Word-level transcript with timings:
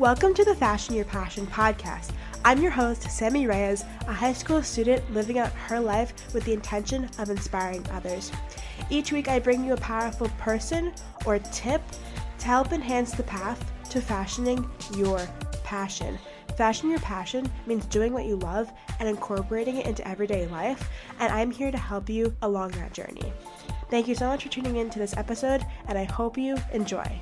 Welcome 0.00 0.32
to 0.32 0.46
the 0.46 0.54
Fashion 0.54 0.94
Your 0.94 1.04
Passion 1.04 1.46
podcast. 1.46 2.12
I'm 2.42 2.62
your 2.62 2.70
host, 2.70 3.02
Sammy 3.10 3.46
Reyes, 3.46 3.84
a 4.08 4.14
high 4.14 4.32
school 4.32 4.62
student 4.62 5.12
living 5.12 5.38
out 5.38 5.52
her 5.52 5.78
life 5.78 6.14
with 6.32 6.42
the 6.46 6.54
intention 6.54 7.06
of 7.18 7.28
inspiring 7.28 7.84
others. 7.90 8.32
Each 8.88 9.12
week, 9.12 9.28
I 9.28 9.38
bring 9.38 9.62
you 9.62 9.74
a 9.74 9.76
powerful 9.76 10.30
person 10.38 10.94
or 11.26 11.38
tip 11.38 11.82
to 12.38 12.46
help 12.46 12.72
enhance 12.72 13.12
the 13.12 13.24
path 13.24 13.70
to 13.90 14.00
fashioning 14.00 14.66
your 14.96 15.20
passion. 15.64 16.18
Fashion 16.56 16.88
your 16.88 17.00
passion 17.00 17.52
means 17.66 17.84
doing 17.84 18.14
what 18.14 18.24
you 18.24 18.36
love 18.36 18.72
and 19.00 19.06
incorporating 19.06 19.76
it 19.76 19.86
into 19.86 20.08
everyday 20.08 20.46
life, 20.46 20.88
and 21.18 21.30
I'm 21.30 21.50
here 21.50 21.70
to 21.70 21.76
help 21.76 22.08
you 22.08 22.34
along 22.40 22.70
that 22.70 22.94
journey. 22.94 23.34
Thank 23.90 24.08
you 24.08 24.14
so 24.14 24.28
much 24.28 24.44
for 24.44 24.48
tuning 24.48 24.76
in 24.76 24.88
to 24.88 24.98
this 24.98 25.14
episode, 25.18 25.66
and 25.88 25.98
I 25.98 26.04
hope 26.04 26.38
you 26.38 26.56
enjoy. 26.72 27.20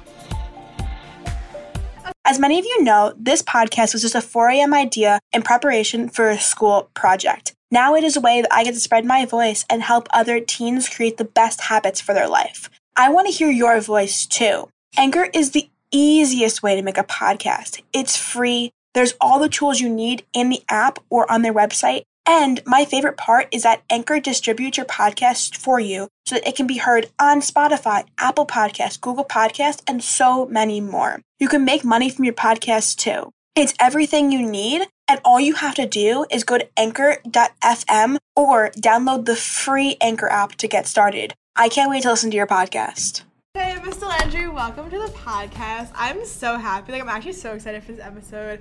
As 2.29 2.39
many 2.39 2.59
of 2.59 2.67
you 2.67 2.85
know, 2.85 3.15
this 3.17 3.41
podcast 3.41 3.95
was 3.95 4.03
just 4.03 4.15
a 4.15 4.21
4 4.21 4.51
a.m. 4.51 4.75
idea 4.75 5.19
in 5.33 5.41
preparation 5.41 6.11
for 6.11 6.29
a 6.29 6.39
school 6.39 6.91
project. 6.93 7.55
Now 7.71 7.95
it 7.95 8.05
is 8.05 8.19
a 8.19 8.21
way 8.21 8.43
that 8.43 8.53
I 8.53 8.65
get 8.65 8.75
to 8.75 8.81
spread 8.81 9.07
my 9.07 9.25
voice 9.25 9.65
and 9.71 9.81
help 9.81 10.09
other 10.11 10.39
teens 10.39 10.91
create 10.91 11.17
the 11.17 11.25
best 11.25 11.63
habits 11.63 12.03
for 12.03 12.13
their 12.13 12.29
life. 12.29 12.69
I 12.95 13.09
want 13.09 13.29
to 13.29 13.33
hear 13.33 13.51
your 13.51 13.81
voice 13.81 14.27
too. 14.27 14.69
Anchor 14.99 15.31
is 15.33 15.53
the 15.53 15.71
easiest 15.91 16.63
way 16.63 16.77
to 16.77 16.83
make 16.83 16.99
a 16.99 17.03
podcast. 17.03 17.81
It's 17.95 18.19
free. 18.19 18.73
There's 18.93 19.15
all 19.23 19.39
the 19.39 19.49
tools 19.49 19.81
you 19.81 19.89
need 19.89 20.23
in 20.35 20.51
the 20.51 20.63
app 20.69 20.99
or 21.09 21.31
on 21.33 21.41
their 21.41 21.55
website. 21.55 22.03
And 22.29 22.61
my 22.67 22.85
favorite 22.85 23.17
part 23.17 23.49
is 23.53 23.63
that 23.63 23.83
Anchor 23.89 24.21
distributes 24.21 24.77
your 24.77 24.85
podcast 24.85 25.57
for 25.57 25.81
you 25.81 26.09
so 26.27 26.35
that 26.35 26.47
it 26.47 26.57
can 26.57 26.67
be 26.67 26.77
heard 26.77 27.09
on 27.19 27.41
Spotify, 27.41 28.05
Apple 28.19 28.47
Podcasts, 28.47 29.01
Google 29.01 29.25
Podcasts, 29.25 29.81
and 29.89 30.05
so 30.05 30.45
many 30.45 30.79
more. 30.79 31.23
You 31.39 31.49
can 31.49 31.65
make 31.65 31.87
money 31.87 32.11
from 32.11 32.27
your 32.27 32.35
podcast 32.35 32.97
too. 32.97 33.31
It's 33.57 33.73
everything 33.81 34.31
you 34.31 34.47
need, 34.47 34.83
and 35.09 35.21
all 35.25 35.41
you 35.41 35.55
have 35.55 35.75
to 35.77 35.87
do 35.87 36.27
is 36.31 36.45
go 36.45 36.59
to 36.59 36.69
anchor.fm 36.77 38.19
or 38.37 38.71
download 38.73 39.25
the 39.25 39.35
free 39.35 39.97
Anchor 40.03 40.29
app 40.29 40.53
to 40.57 40.69
get 40.69 40.87
started. 40.87 41.33
I 41.57 41.71
can't 41.71 41.89
wait 41.89 42.03
to 42.03 42.11
listen 42.11 42.31
to 42.31 42.37
your 42.37 42.47
podcast. 42.47 43.23
Hey, 43.55 43.75
Mr. 43.81 44.07
Andrew, 44.23 44.53
welcome 44.53 44.91
to 44.91 44.99
the 44.99 45.13
podcast. 45.15 45.93
I'm 45.95 46.27
so 46.27 46.59
happy. 46.59 46.93
Like, 46.93 47.01
I'm 47.01 47.09
actually 47.09 47.33
so 47.33 47.55
excited 47.55 47.83
for 47.83 47.93
this 47.93 48.05
episode. 48.05 48.61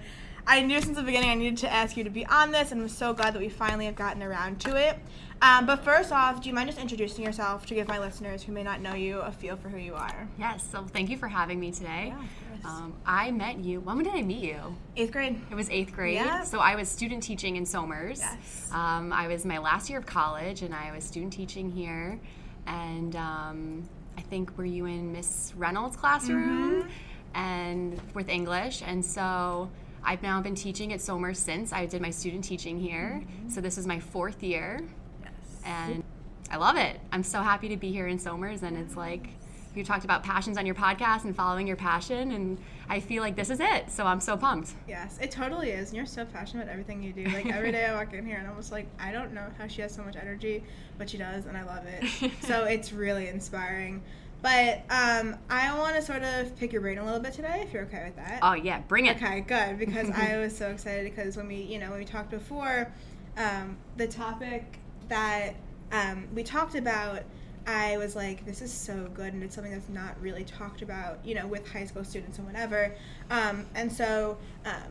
I 0.50 0.62
knew 0.62 0.82
since 0.82 0.96
the 0.96 1.04
beginning 1.04 1.30
I 1.30 1.34
needed 1.36 1.58
to 1.60 1.72
ask 1.72 1.98
you 1.98 2.06
to 2.06 2.10
be 2.10 2.26
on 2.26 2.52
this, 2.52 2.72
and 2.72 2.82
I'm 2.82 2.88
so 2.88 3.14
glad 3.14 3.34
that 3.34 3.40
we 3.40 3.50
finally 3.50 3.86
have 3.86 3.96
gotten 3.96 4.24
around 4.24 4.62
to 4.62 4.76
it. 4.78 4.98
Um, 5.42 5.66
but 5.66 5.84
first 5.84 6.12
off, 6.14 6.42
do 6.42 6.48
you 6.50 6.56
mind 6.56 6.70
just 6.70 6.80
introducing 6.80 7.24
yourself 7.26 7.66
to 7.68 7.76
give 7.76 7.88
my 7.88 8.00
listeners 8.00 8.42
who 8.44 8.54
may 8.54 8.64
not 8.64 8.80
know 8.82 8.94
you 8.96 9.20
a 9.20 9.32
feel 9.32 9.58
for 9.58 9.68
who 9.68 9.78
you 9.78 9.94
are? 9.94 10.28
Yes, 10.40 10.66
so 10.72 10.84
thank 10.86 11.10
you 11.10 11.18
for 11.18 11.28
having 11.28 11.60
me 11.60 11.72
today. 11.72 12.14
Yeah, 12.16 12.24
um, 12.70 12.94
I 13.06 13.30
met 13.32 13.58
you. 13.60 13.82
When 13.82 13.98
did 13.98 14.14
I 14.14 14.22
meet 14.22 14.42
you? 14.44 14.58
Eighth 14.96 15.12
grade. 15.12 15.40
It 15.52 15.56
was 15.56 15.70
eighth 15.70 15.94
grade. 15.94 16.16
Yeah. 16.16 16.44
So 16.44 16.60
I 16.60 16.76
was 16.76 16.88
student 16.88 17.22
teaching 17.24 17.58
in 17.58 17.66
Somers. 17.66 18.20
Yes. 18.20 18.70
Um, 18.72 19.12
I 19.12 19.28
was 19.28 19.44
my 19.46 19.58
last 19.58 19.90
year 19.90 20.00
of 20.00 20.06
college, 20.06 20.62
and 20.62 20.74
I 20.74 20.92
was 20.96 21.04
student 21.04 21.34
teaching 21.34 21.70
here. 21.70 22.20
And 22.66 23.16
um, 23.18 23.88
I 24.18 24.22
think 24.22 24.58
were 24.58 24.66
you 24.66 24.86
in 24.86 25.12
Miss 25.12 25.54
Reynolds' 25.58 25.98
classroom 25.98 26.84
Mm-hmm. 26.84 26.90
and 27.36 28.02
with 28.14 28.30
English, 28.30 28.82
and 28.82 29.04
so. 29.06 29.70
I've 30.08 30.24
now 30.24 30.42
been 30.42 30.56
teaching 30.56 30.94
at 30.94 31.02
Somers 31.02 31.38
since 31.38 31.74
I 31.74 31.86
did 31.86 32.02
my 32.02 32.12
student 32.12 32.46
teaching 32.46 32.80
here. 32.80 33.22
Mm-hmm. 33.22 33.50
So 33.50 33.60
this 33.60 33.78
is 33.78 33.86
my 33.86 34.00
fourth 34.00 34.42
year, 34.42 34.80
Yes. 35.22 35.32
and 35.66 36.02
I 36.50 36.56
love 36.56 36.78
it. 36.78 37.02
I'm 37.12 37.24
so 37.24 37.42
happy 37.42 37.68
to 37.68 37.76
be 37.76 37.92
here 37.92 38.08
in 38.08 38.18
Somers, 38.18 38.64
and 38.64 38.78
it's 38.78 38.96
like 38.96 39.28
you 39.76 39.84
talked 39.84 40.06
about 40.06 40.24
passions 40.24 40.58
on 40.58 40.66
your 40.66 40.76
podcast 40.76 41.26
and 41.26 41.36
following 41.36 41.68
your 41.68 41.76
passion, 41.76 42.32
and 42.32 42.58
I 42.88 43.02
feel 43.02 43.22
like 43.22 43.36
this 43.36 43.50
is 43.50 43.60
it. 43.60 43.92
So 43.92 44.06
I'm 44.06 44.22
so 44.22 44.38
pumped. 44.38 44.72
Yes, 44.88 45.20
it 45.22 45.30
totally 45.30 45.72
is. 45.72 45.90
And 45.90 45.98
you're 45.98 46.06
so 46.06 46.24
passionate 46.24 46.64
about 46.64 46.72
everything 46.72 47.04
you 47.04 47.12
do. 47.12 47.26
Like 47.26 47.48
every 47.48 47.74
day 47.74 47.86
I 47.86 47.94
walk 47.94 48.14
in 48.14 48.26
here 48.26 48.38
and 48.38 48.48
I'm 48.48 48.56
just 48.56 48.72
like, 48.72 48.88
I 48.98 49.12
don't 49.12 49.34
know 49.34 49.46
how 49.58 49.68
she 49.68 49.82
has 49.82 49.94
so 49.94 50.04
much 50.04 50.16
energy, 50.16 50.64
but 50.98 51.10
she 51.10 51.18
does, 51.18 51.48
and 51.48 51.58
I 51.58 51.64
love 51.64 51.86
it. 51.86 52.32
so 52.44 52.64
it's 52.64 52.94
really 52.94 53.28
inspiring. 53.28 54.02
But 54.42 54.84
um, 54.90 55.36
I 55.50 55.78
want 55.78 55.96
to 55.96 56.02
sort 56.02 56.24
of 56.24 56.56
pick 56.58 56.72
your 56.72 56.82
brain 56.82 57.00
a 57.00 57.06
little 57.06 57.20
bit 57.20 57.34
today, 57.34 57.64
if 57.66 57.74
you're 57.74 57.84
okay 57.84 58.04
with 58.06 58.16
that. 58.18 58.40
Oh 58.42 58.54
yeah, 58.54 58.80
bring 58.82 59.08
it. 59.08 59.18
Okay, 59.18 59.42
good. 59.42 59.80
Because 59.80 60.10
I 60.12 60.38
was 60.42 60.56
so 60.56 60.70
excited 60.70 61.04
because 61.04 61.36
when 61.36 61.48
we, 61.48 61.56
you 61.56 61.80
know, 61.80 61.90
when 61.90 62.00
we 62.00 62.06
talked 62.06 62.30
before, 62.30 62.92
um, 63.36 63.78
the 63.98 64.08
topic 64.08 64.80
that 65.10 65.56
um, 65.92 66.28
we 66.34 66.44
talked 66.44 66.76
about, 66.76 67.24
I 67.66 67.98
was 67.98 68.16
like, 68.16 68.46
this 68.46 68.62
is 68.62 68.72
so 68.72 69.10
good, 69.14 69.34
and 69.34 69.44
it's 69.44 69.56
something 69.56 69.74
that's 69.74 69.90
not 69.90 70.20
really 70.22 70.44
talked 70.44 70.82
about, 70.82 71.20
you 71.26 71.36
know, 71.36 71.48
with 71.48 71.68
high 71.68 71.86
school 71.86 72.04
students 72.04 72.38
and 72.38 72.48
whatever. 72.48 72.96
Um, 73.30 73.66
and 73.76 73.92
so, 73.92 74.38
um, 74.66 74.84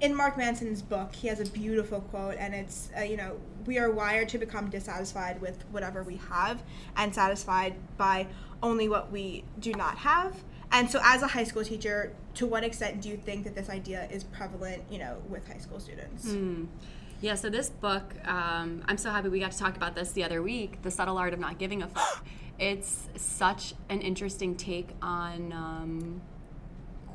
in 0.00 0.14
Mark 0.14 0.36
Manson's 0.36 0.82
book, 0.82 1.14
he 1.14 1.28
has 1.28 1.40
a 1.40 1.46
beautiful 1.50 2.00
quote, 2.00 2.36
and 2.38 2.54
it's, 2.54 2.90
uh, 2.96 3.02
you 3.02 3.16
know, 3.16 3.38
we 3.66 3.78
are 3.78 3.90
wired 3.90 4.28
to 4.30 4.38
become 4.38 4.70
dissatisfied 4.70 5.40
with 5.40 5.64
whatever 5.70 6.02
we 6.02 6.16
have 6.28 6.62
and 6.96 7.14
satisfied 7.14 7.74
by 7.96 8.26
only 8.62 8.88
what 8.88 9.10
we 9.10 9.44
do 9.58 9.72
not 9.72 9.98
have. 9.98 10.36
And 10.70 10.90
so, 10.90 11.00
as 11.02 11.22
a 11.22 11.26
high 11.26 11.44
school 11.44 11.64
teacher, 11.64 12.14
to 12.34 12.46
what 12.46 12.62
extent 12.62 13.00
do 13.00 13.08
you 13.08 13.16
think 13.16 13.44
that 13.44 13.54
this 13.54 13.68
idea 13.68 14.06
is 14.10 14.24
prevalent, 14.24 14.84
you 14.90 14.98
know, 14.98 15.16
with 15.28 15.46
high 15.48 15.58
school 15.58 15.80
students? 15.80 16.30
Hmm. 16.30 16.66
Yeah, 17.20 17.34
so 17.34 17.50
this 17.50 17.68
book, 17.68 18.14
um, 18.26 18.84
I'm 18.86 18.96
so 18.96 19.10
happy 19.10 19.28
we 19.28 19.40
got 19.40 19.50
to 19.50 19.58
talk 19.58 19.76
about 19.76 19.96
this 19.96 20.12
the 20.12 20.22
other 20.22 20.40
week 20.40 20.82
The 20.82 20.90
Subtle 20.90 21.18
Art 21.18 21.32
of 21.32 21.40
Not 21.40 21.58
Giving 21.58 21.82
a 21.82 21.88
Fuck. 21.88 22.24
it's 22.60 23.08
such 23.16 23.74
an 23.88 24.00
interesting 24.02 24.54
take 24.54 24.90
on 25.02 25.52
um, 25.52 26.20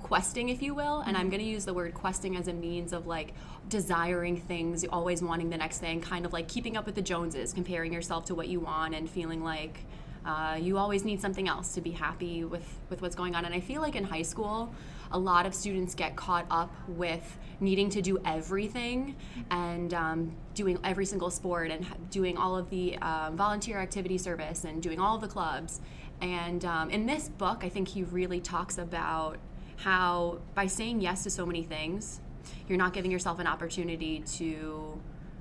questing, 0.04 0.50
if 0.50 0.62
you 0.62 0.76
will. 0.76 1.00
And 1.00 1.18
I'm 1.18 1.30
going 1.30 1.42
to 1.42 1.46
use 1.46 1.66
the 1.66 1.74
word 1.74 1.94
questing 1.94 2.36
as 2.36 2.48
a 2.48 2.54
means 2.54 2.94
of 2.94 3.08
like 3.08 3.34
desiring 3.70 4.38
things, 4.38 4.86
always 4.86 5.24
wanting 5.24 5.50
the 5.50 5.58
next 5.58 5.80
thing, 5.80 6.02
kind 6.02 6.26
of 6.26 6.34
like 6.34 6.48
keeping 6.48 6.78
up 6.78 6.86
with 6.86 6.96
the 6.96 7.02
Joneses, 7.02 7.54
comparing 7.54 7.92
yourself 7.92 8.26
to 8.26 8.36
what 8.36 8.48
you 8.48 8.60
want 8.60 8.94
and 8.94 9.10
feeling 9.10 9.44
like. 9.44 9.80
Uh, 10.26 10.58
you 10.60 10.78
always 10.78 11.04
need 11.04 11.20
something 11.20 11.50
else 11.50 11.74
to 11.74 11.82
be 11.82 11.92
happy 11.92 12.46
with, 12.46 12.80
with 12.90 13.02
what's 13.02 13.16
going 13.16 13.36
on. 13.36 13.44
And 13.46 13.54
I 13.54 13.60
feel 13.60 13.82
like 13.82 13.96
in 13.96 14.04
high 14.04 14.22
school, 14.22 14.74
a 15.12 15.20
lot 15.20 15.46
of 15.46 15.54
students 15.54 15.96
get 15.96 16.16
caught 16.16 16.46
up 16.50 16.74
with 16.88 17.38
needing 17.60 17.90
to 17.90 18.02
do 18.02 18.20
everything 18.26 19.16
and 19.52 19.94
um, 19.94 20.36
doing 20.54 20.80
every 20.84 21.06
single 21.06 21.30
sport 21.30 21.72
and 21.72 21.86
doing 22.10 22.38
all 22.38 22.56
of 22.56 22.70
the 22.70 22.98
um, 23.00 23.36
volunteer 23.36 23.80
activity 23.80 24.18
service 24.18 24.64
and 24.64 24.82
doing 24.82 25.00
all 25.00 25.18
the 25.18 25.28
clubs. 25.28 25.82
And 26.22 26.64
um, 26.64 26.90
in 26.90 27.06
this 27.06 27.28
book, 27.28 27.64
I 27.64 27.70
think 27.70 27.88
he 27.90 28.04
really 28.04 28.40
talks 28.40 28.78
about 28.78 29.38
how 29.84 30.40
by 30.56 30.68
saying 30.68 31.02
yes 31.02 31.24
to 31.24 31.30
so 31.30 31.46
many 31.46 31.64
things, 31.64 32.22
you're 32.68 32.78
not 32.78 32.94
giving 32.94 33.12
yourself 33.12 33.40
an 33.40 33.48
opportunity 33.48 34.20
to 34.38 35.00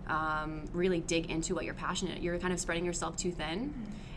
um, 0.08 0.64
really 0.72 1.00
dig 1.00 1.30
into 1.30 1.54
what 1.54 1.64
you're 1.64 1.74
passionate. 1.74 2.22
You're 2.22 2.38
kind 2.38 2.52
of 2.52 2.58
spreading 2.58 2.84
yourself 2.84 3.16
too 3.16 3.30
thin. 3.30 3.72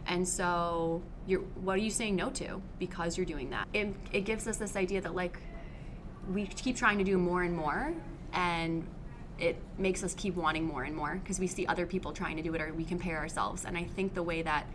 And 0.08 0.28
so, 0.28 1.02
you're, 1.28 1.42
what 1.42 1.76
are 1.76 1.82
you 1.82 1.90
saying 1.90 2.16
no 2.16 2.30
to 2.32 2.62
because 2.80 3.18
you're 3.18 3.26
doing 3.26 3.50
that? 3.52 3.68
It, 3.74 3.94
it 4.12 4.22
gives 4.22 4.48
us 4.48 4.58
this 4.58 4.76
idea 4.76 5.02
that, 5.02 5.16
like, 5.16 5.40
we 6.32 6.46
keep 6.46 6.76
trying 6.76 6.98
to 6.98 7.04
do 7.04 7.18
more 7.18 7.44
and 7.44 7.56
more, 7.56 7.94
and 8.34 8.88
it 9.40 9.58
makes 9.78 10.04
us 10.04 10.14
keep 10.16 10.36
wanting 10.36 10.64
more 10.64 10.84
and 10.84 10.96
more 10.96 11.20
because 11.22 11.40
we 11.40 11.48
see 11.48 11.66
other 11.68 11.86
people 11.86 12.12
trying 12.12 12.38
to 12.38 12.44
do 12.44 12.54
it 12.54 12.62
or 12.62 12.74
we 12.74 12.84
compare 12.84 13.18
ourselves. 13.18 13.66
And 13.66 13.78
I 13.78 13.84
think 13.84 14.14
the 14.14 14.24
way 14.24 14.42
that 14.44 14.68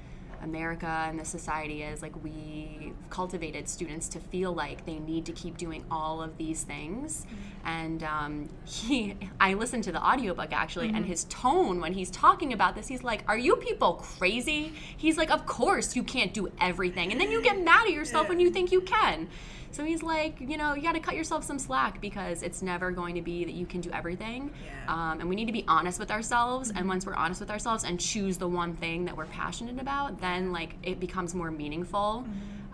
America 0.43 1.05
and 1.09 1.19
the 1.19 1.25
society 1.25 1.83
is 1.83 2.03
like 2.03 2.13
we 2.23 2.93
cultivated 3.11 3.69
students 3.69 4.09
to 4.09 4.21
feel 4.21 4.53
like 4.53 4.87
they 4.87 4.99
need 4.99 5.27
to 5.27 5.33
keep 5.33 5.57
doing 5.57 5.85
all 5.91 6.23
of 6.23 6.37
these 6.39 6.63
things. 6.63 7.27
And 7.65 8.03
um, 8.03 8.49
he 8.65 9.17
i 9.39 9.55
listened 9.55 9.85
to 9.85 9.93
the 9.93 10.05
audiobook 10.05 10.53
actually 10.53 10.89
and 10.89 11.05
his 11.05 11.25
tone 11.25 11.81
when 11.81 11.93
he's 11.93 12.11
talking 12.11 12.53
about 12.53 12.75
this 12.75 12.89
he's 12.89 13.03
like 13.03 13.23
are 13.29 13.39
you 13.39 13.57
people 13.57 13.95
crazy? 13.95 14.73
He's 14.97 15.17
like 15.17 15.31
of 15.31 15.47
course 15.47 15.97
you 15.97 16.03
can't 16.03 16.33
do 16.33 16.51
everything. 16.61 17.13
And 17.13 17.21
then 17.21 17.31
you 17.31 17.43
get 17.43 17.63
mad 17.63 17.87
at 17.87 17.93
yourself 17.93 18.29
when 18.29 18.41
you 18.41 18.51
think 18.51 18.73
you 18.73 18.81
can 18.81 19.29
so 19.73 19.85
he's 19.85 20.03
like, 20.03 20.41
you 20.41 20.57
know, 20.57 20.75
you 20.75 20.83
got 20.83 20.95
to 20.95 21.01
cut 21.01 21.15
yourself 21.15 21.45
some 21.45 21.59
slack 21.59 22.01
because 22.01 22.43
it's 22.43 22.63
never 22.63 22.91
going 22.91 23.15
to 23.15 23.23
be 23.23 23.45
that 23.45 23.55
you 23.55 23.67
can 23.67 23.81
do 23.81 23.91
everything. 23.93 24.53
Yeah. 24.65 24.93
Um, 24.93 25.21
and 25.21 25.29
we 25.29 25.37
need 25.37 25.47
to 25.47 25.53
be 25.53 25.65
honest 25.69 25.99
with 25.99 26.11
ourselves. 26.11 26.73
And 26.75 26.89
once 26.89 27.07
we're 27.07 27.15
honest 27.15 27.41
with 27.41 27.51
ourselves 27.51 27.85
and 27.85 28.01
choose 28.01 28.39
the 28.39 28.49
one 28.49 28.75
thing 28.75 29.05
that 29.05 29.17
we're 29.17 29.27
passionate 29.27 29.81
about, 29.81 30.21
then 30.21 30.53
like 30.53 30.75
it 30.83 30.99
becomes 30.99 31.35
more 31.35 31.51
meaningful. 31.51 32.25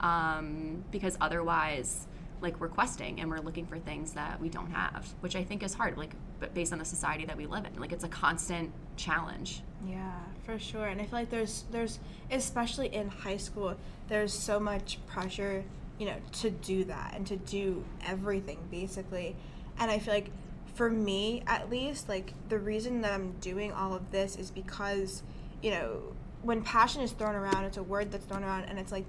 Um, 0.00 0.84
because 0.90 1.16
otherwise, 1.20 2.06
like 2.40 2.60
we're 2.60 2.68
questing 2.68 3.20
and 3.20 3.30
we're 3.30 3.40
looking 3.40 3.66
for 3.66 3.78
things 3.78 4.12
that 4.12 4.40
we 4.40 4.48
don't 4.48 4.70
have, 4.70 5.06
which 5.20 5.36
I 5.36 5.44
think 5.44 5.62
is 5.62 5.74
hard. 5.74 5.96
Like, 5.96 6.12
but 6.38 6.54
based 6.54 6.72
on 6.72 6.78
the 6.78 6.84
society 6.84 7.24
that 7.26 7.36
we 7.36 7.46
live 7.46 7.64
in, 7.64 7.80
like 7.80 7.92
it's 7.92 8.04
a 8.04 8.08
constant 8.08 8.72
challenge. 8.96 9.62
Yeah, 9.86 10.12
for 10.44 10.58
sure. 10.58 10.86
And 10.86 11.00
I 11.00 11.04
feel 11.04 11.18
like 11.18 11.30
there's 11.30 11.64
there's 11.70 11.98
especially 12.30 12.94
in 12.94 13.08
high 13.08 13.38
school, 13.38 13.76
there's 14.08 14.32
so 14.32 14.60
much 14.60 14.98
pressure, 15.06 15.64
you 15.98 16.06
know, 16.06 16.16
to 16.32 16.50
do 16.50 16.84
that 16.84 17.14
and 17.16 17.26
to 17.26 17.36
do 17.36 17.84
everything 18.06 18.58
basically. 18.70 19.36
And 19.78 19.90
I 19.90 19.98
feel 19.98 20.14
like 20.14 20.30
for 20.74 20.90
me 20.90 21.42
at 21.46 21.70
least, 21.70 22.08
like 22.08 22.34
the 22.48 22.58
reason 22.58 23.00
that 23.02 23.12
I'm 23.12 23.32
doing 23.40 23.72
all 23.72 23.94
of 23.94 24.10
this 24.10 24.36
is 24.36 24.50
because, 24.50 25.22
you 25.62 25.70
know, 25.70 26.02
when 26.42 26.62
passion 26.62 27.02
is 27.02 27.12
thrown 27.12 27.34
around, 27.34 27.64
it's 27.64 27.76
a 27.76 27.82
word 27.82 28.12
that's 28.12 28.26
thrown 28.26 28.44
around 28.44 28.64
and 28.64 28.78
it's 28.78 28.92
like 28.92 29.04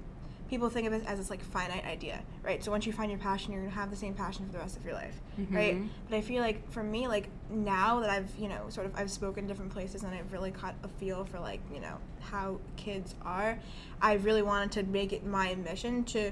people 0.50 0.70
think 0.70 0.88
of 0.88 0.94
it 0.94 1.04
as 1.06 1.18
this 1.18 1.30
like 1.30 1.44
finite 1.44 1.86
idea, 1.86 2.22
right? 2.44 2.64
So 2.64 2.72
once 2.72 2.86
you 2.86 2.94
find 2.94 3.12
your 3.12 3.20
passion, 3.20 3.52
you're 3.52 3.62
gonna 3.62 3.76
have 3.76 3.90
the 3.90 3.98
same 3.98 4.14
passion 4.14 4.46
for 4.46 4.54
the 4.54 4.60
rest 4.60 4.78
of 4.78 4.86
your 4.86 4.94
life, 4.94 5.20
mm-hmm. 5.40 5.56
right? 5.56 5.82
But 6.10 6.16
I 6.16 6.22
feel 6.22 6.42
like 6.42 6.70
for 6.72 6.84
me, 6.84 7.08
like 7.08 7.30
now 7.50 8.00
that 8.00 8.10
I've 8.10 8.32
you 8.38 8.48
know 8.48 8.70
sort 8.70 8.86
of 8.86 8.96
I've 8.96 9.12
spoken 9.12 9.48
different 9.48 9.72
places 9.72 10.04
and 10.04 10.14
I've 10.14 10.32
really 10.32 10.52
caught 10.52 10.76
a 10.84 10.88
feel 10.88 11.26
for 11.26 11.40
like 11.40 11.60
you 11.74 11.82
know 11.82 11.98
how 12.22 12.60
kids 12.76 13.16
are, 13.24 13.60
I 14.02 14.14
really 14.14 14.42
wanted 14.42 14.72
to 14.74 14.84
make 14.84 15.14
it 15.14 15.26
my 15.26 15.56
mission 15.56 16.04
to 16.06 16.32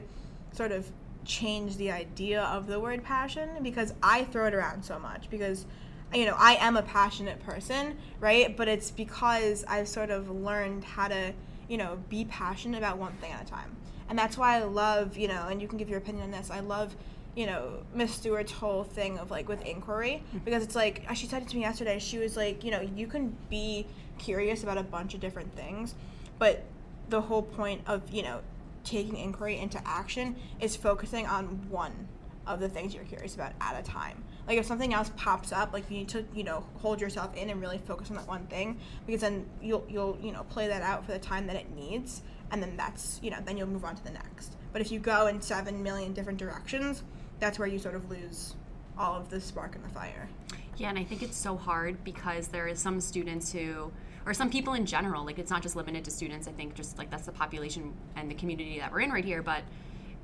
sort 0.55 0.71
of 0.71 0.89
change 1.25 1.77
the 1.77 1.91
idea 1.91 2.43
of 2.43 2.67
the 2.67 2.79
word 2.79 3.03
passion 3.03 3.49
because 3.61 3.93
I 4.01 4.25
throw 4.25 4.47
it 4.47 4.53
around 4.53 4.83
so 4.83 4.99
much 4.99 5.29
because 5.29 5.65
you 6.13 6.25
know 6.25 6.35
I 6.37 6.55
am 6.55 6.77
a 6.77 6.83
passionate 6.83 7.43
person, 7.43 7.97
right? 8.19 8.55
But 8.55 8.67
it's 8.67 8.91
because 8.91 9.65
I've 9.67 9.87
sort 9.87 10.11
of 10.11 10.29
learned 10.29 10.83
how 10.83 11.07
to 11.07 11.33
you 11.67 11.77
know 11.77 11.99
be 12.09 12.25
passionate 12.25 12.77
about 12.77 12.97
one 12.97 13.13
thing 13.13 13.31
at 13.31 13.41
a 13.41 13.45
time 13.45 13.75
and 14.09 14.17
that's 14.17 14.37
why 14.37 14.57
I 14.57 14.63
love 14.63 15.17
you 15.17 15.27
know 15.27 15.47
and 15.47 15.61
you 15.61 15.67
can 15.67 15.77
give 15.77 15.89
your 15.89 15.97
opinion 15.97 16.25
on 16.25 16.31
this 16.31 16.51
I 16.51 16.59
love 16.59 16.95
you 17.35 17.45
know 17.45 17.79
Miss 17.93 18.13
Stewart's 18.13 18.51
whole 18.51 18.83
thing 18.83 19.17
of 19.19 19.31
like 19.31 19.47
with 19.47 19.61
inquiry 19.65 20.23
mm-hmm. 20.27 20.39
because 20.39 20.63
it's 20.63 20.75
like 20.75 21.03
uh, 21.09 21.13
she 21.13 21.27
said 21.27 21.41
it 21.41 21.49
to 21.49 21.55
me 21.55 21.61
yesterday 21.61 21.99
she 21.99 22.17
was 22.17 22.37
like 22.37 22.63
you 22.63 22.71
know 22.71 22.81
you 22.81 23.07
can 23.07 23.35
be 23.49 23.87
curious 24.17 24.63
about 24.63 24.77
a 24.77 24.83
bunch 24.83 25.13
of 25.13 25.19
different 25.19 25.53
things 25.55 25.95
but 26.39 26.63
the 27.09 27.21
whole 27.21 27.41
point 27.41 27.81
of 27.87 28.09
you 28.09 28.23
know 28.23 28.39
taking 28.85 29.17
inquiry 29.17 29.57
into 29.57 29.81
action 29.85 30.35
is 30.59 30.75
focusing 30.75 31.25
on 31.25 31.45
one 31.69 32.07
of 32.47 32.59
the 32.59 32.69
things 32.69 32.93
you're 32.93 33.03
curious 33.03 33.35
about 33.35 33.53
at 33.59 33.79
a 33.79 33.83
time. 33.83 34.23
Like 34.47 34.59
if 34.59 34.65
something 34.65 34.93
else 34.93 35.11
pops 35.15 35.51
up 35.51 35.73
like 35.73 35.89
you 35.89 35.97
need 35.97 36.09
to 36.09 36.23
you 36.33 36.43
know 36.43 36.63
hold 36.75 37.01
yourself 37.01 37.35
in 37.35 37.49
and 37.49 37.59
really 37.59 37.79
focus 37.79 38.09
on 38.11 38.17
that 38.17 38.27
one 38.27 38.45
thing 38.47 38.79
because 39.05 39.21
then 39.21 39.47
you'll 39.61 39.85
you'll 39.89 40.17
you 40.21 40.31
know 40.31 40.43
play 40.43 40.67
that 40.67 40.83
out 40.83 41.05
for 41.05 41.11
the 41.11 41.19
time 41.19 41.47
that 41.47 41.55
it 41.55 41.75
needs 41.75 42.21
and 42.51 42.61
then 42.61 42.77
that's 42.77 43.19
you 43.23 43.31
know 43.31 43.39
then 43.43 43.57
you'll 43.57 43.67
move 43.67 43.83
on 43.83 43.95
to 43.95 44.03
the 44.03 44.11
next. 44.11 44.55
But 44.71 44.81
if 44.81 44.91
you 44.91 44.99
go 44.99 45.27
in 45.27 45.41
seven 45.41 45.81
million 45.81 46.13
different 46.13 46.37
directions 46.37 47.03
that's 47.39 47.59
where 47.59 47.67
you 47.67 47.79
sort 47.79 47.95
of 47.95 48.09
lose 48.09 48.55
all 48.97 49.15
of 49.15 49.29
the 49.29 49.41
spark 49.41 49.75
in 49.75 49.81
the 49.81 49.89
fire. 49.89 50.29
Yeah, 50.77 50.89
and 50.89 50.99
I 50.99 51.03
think 51.03 51.23
it's 51.23 51.37
so 51.37 51.55
hard 51.55 52.03
because 52.03 52.47
there 52.49 52.67
is 52.67 52.79
some 52.79 52.99
students 52.99 53.51
who, 53.51 53.91
or 54.25 54.33
some 54.33 54.49
people 54.49 54.73
in 54.73 54.85
general, 54.85 55.23
like 55.25 55.39
it's 55.39 55.51
not 55.51 55.61
just 55.61 55.75
limited 55.75 56.03
to 56.05 56.11
students. 56.11 56.47
I 56.47 56.51
think 56.51 56.73
just 56.73 56.97
like 56.97 57.09
that's 57.09 57.25
the 57.25 57.31
population 57.31 57.93
and 58.15 58.29
the 58.29 58.35
community 58.35 58.79
that 58.79 58.91
we're 58.91 59.01
in 59.01 59.11
right 59.11 59.25
here. 59.25 59.41
But 59.41 59.63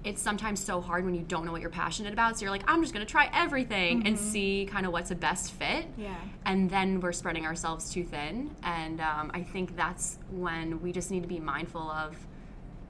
it's 0.03 0.21
sometimes 0.21 0.63
so 0.63 0.81
hard 0.81 1.05
when 1.05 1.13
you 1.13 1.21
don't 1.21 1.45
know 1.45 1.51
what 1.51 1.61
you're 1.61 1.69
passionate 1.69 2.11
about. 2.11 2.37
So 2.37 2.43
you're 2.43 2.51
like, 2.51 2.63
I'm 2.67 2.81
just 2.81 2.93
gonna 2.93 3.05
try 3.05 3.29
everything 3.33 4.07
and 4.07 4.17
see 4.17 4.67
kind 4.69 4.85
of 4.85 4.91
what's 4.91 5.11
a 5.11 5.15
best 5.15 5.51
fit. 5.51 5.85
Yeah. 5.97 6.15
And 6.45 6.69
then 6.69 6.99
we're 6.99 7.11
spreading 7.11 7.45
ourselves 7.45 7.91
too 7.91 8.03
thin. 8.03 8.55
And 8.63 8.99
um, 8.99 9.31
I 9.33 9.43
think 9.43 9.75
that's 9.75 10.17
when 10.31 10.81
we 10.81 10.91
just 10.91 11.11
need 11.11 11.21
to 11.21 11.29
be 11.29 11.39
mindful 11.39 11.81
of. 11.81 12.17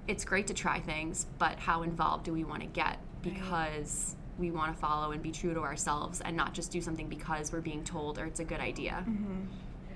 It's 0.08 0.26
great 0.26 0.48
to 0.48 0.54
try 0.54 0.80
things, 0.80 1.28
but 1.38 1.60
how 1.60 1.84
involved 1.84 2.26
do 2.26 2.34
we 2.34 2.44
want 2.44 2.62
to 2.62 2.68
get? 2.68 2.98
Because 3.22 4.16
we 4.40 4.50
want 4.50 4.74
to 4.74 4.80
follow 4.80 5.12
and 5.12 5.22
be 5.22 5.32
true 5.32 5.54
to 5.54 5.60
ourselves 5.60 6.22
and 6.22 6.36
not 6.36 6.54
just 6.54 6.72
do 6.72 6.82
something 6.82 7.08
because 7.08 7.52
we're 7.52 7.62
being 7.62 7.84
told 7.84 8.18
or 8.18 8.26
it's 8.26 8.40
a 8.40 8.44
good 8.44 8.60
idea. 8.60 9.04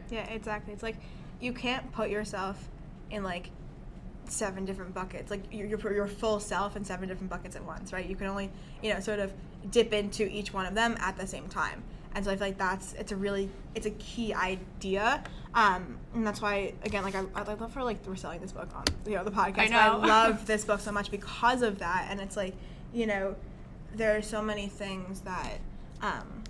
Yeah, 0.10 0.30
exactly. 0.30 0.74
It's 0.74 0.84
like 0.84 0.98
you 1.40 1.54
can't 1.54 1.92
put 1.92 2.10
yourself 2.10 2.70
in 3.12 3.24
like 3.24 3.50
seven 4.26 4.66
different 4.66 4.94
buckets. 4.94 5.32
Like 5.32 5.52
you 5.52 5.66
your 5.66 5.94
your 5.94 6.08
full 6.08 6.40
self 6.40 6.76
in 6.76 6.84
seven 6.84 7.08
different 7.08 7.30
buckets 7.30 7.56
at 7.56 7.64
once, 7.64 7.94
right? 7.94 8.06
You 8.06 8.16
can 8.16 8.28
only 8.28 8.52
you 8.82 8.94
know 8.94 9.00
sort 9.00 9.20
of 9.20 9.34
dip 9.70 9.94
into 9.94 10.28
each 10.28 10.54
one 10.54 10.66
of 10.66 10.76
them 10.76 10.96
at 11.00 11.18
the 11.18 11.28
same 11.28 11.48
time. 11.48 11.84
And 12.14 12.24
so 12.24 12.32
I 12.32 12.38
feel 12.38 12.48
like 12.48 12.58
that's 12.58 12.94
it's 12.94 13.12
a 13.12 13.16
really 13.16 13.50
it's 13.74 13.86
a 13.86 13.92
key 13.92 14.34
idea, 14.34 15.24
um, 15.54 15.98
and 16.14 16.26
that's 16.26 16.42
why 16.42 16.74
again 16.84 17.04
like 17.04 17.16
I 17.16 17.26
I 17.36 17.42
love 17.44 17.74
for 17.74 17.84
like 17.84 18.06
we're 18.08 18.16
selling 18.16 18.40
this 18.40 18.54
book 18.54 18.70
on 18.74 18.86
you 19.06 19.16
know 19.16 19.24
the 19.24 19.32
podcast. 19.32 19.60
I 19.60 19.68
know. 19.68 20.00
I 20.02 20.08
love 20.08 20.46
this 20.46 20.64
book 20.64 20.80
so 20.80 20.92
much 20.92 21.12
because 21.12 21.62
of 21.62 21.80
that, 21.80 22.08
and 22.10 22.22
it's 22.22 22.38
like 22.38 22.56
you 22.94 23.06
know 23.06 23.36
there 23.94 24.16
are 24.16 24.22
so 24.22 24.42
many 24.42 24.68
things 24.68 25.22
that 25.22 25.60
um, 26.02 26.44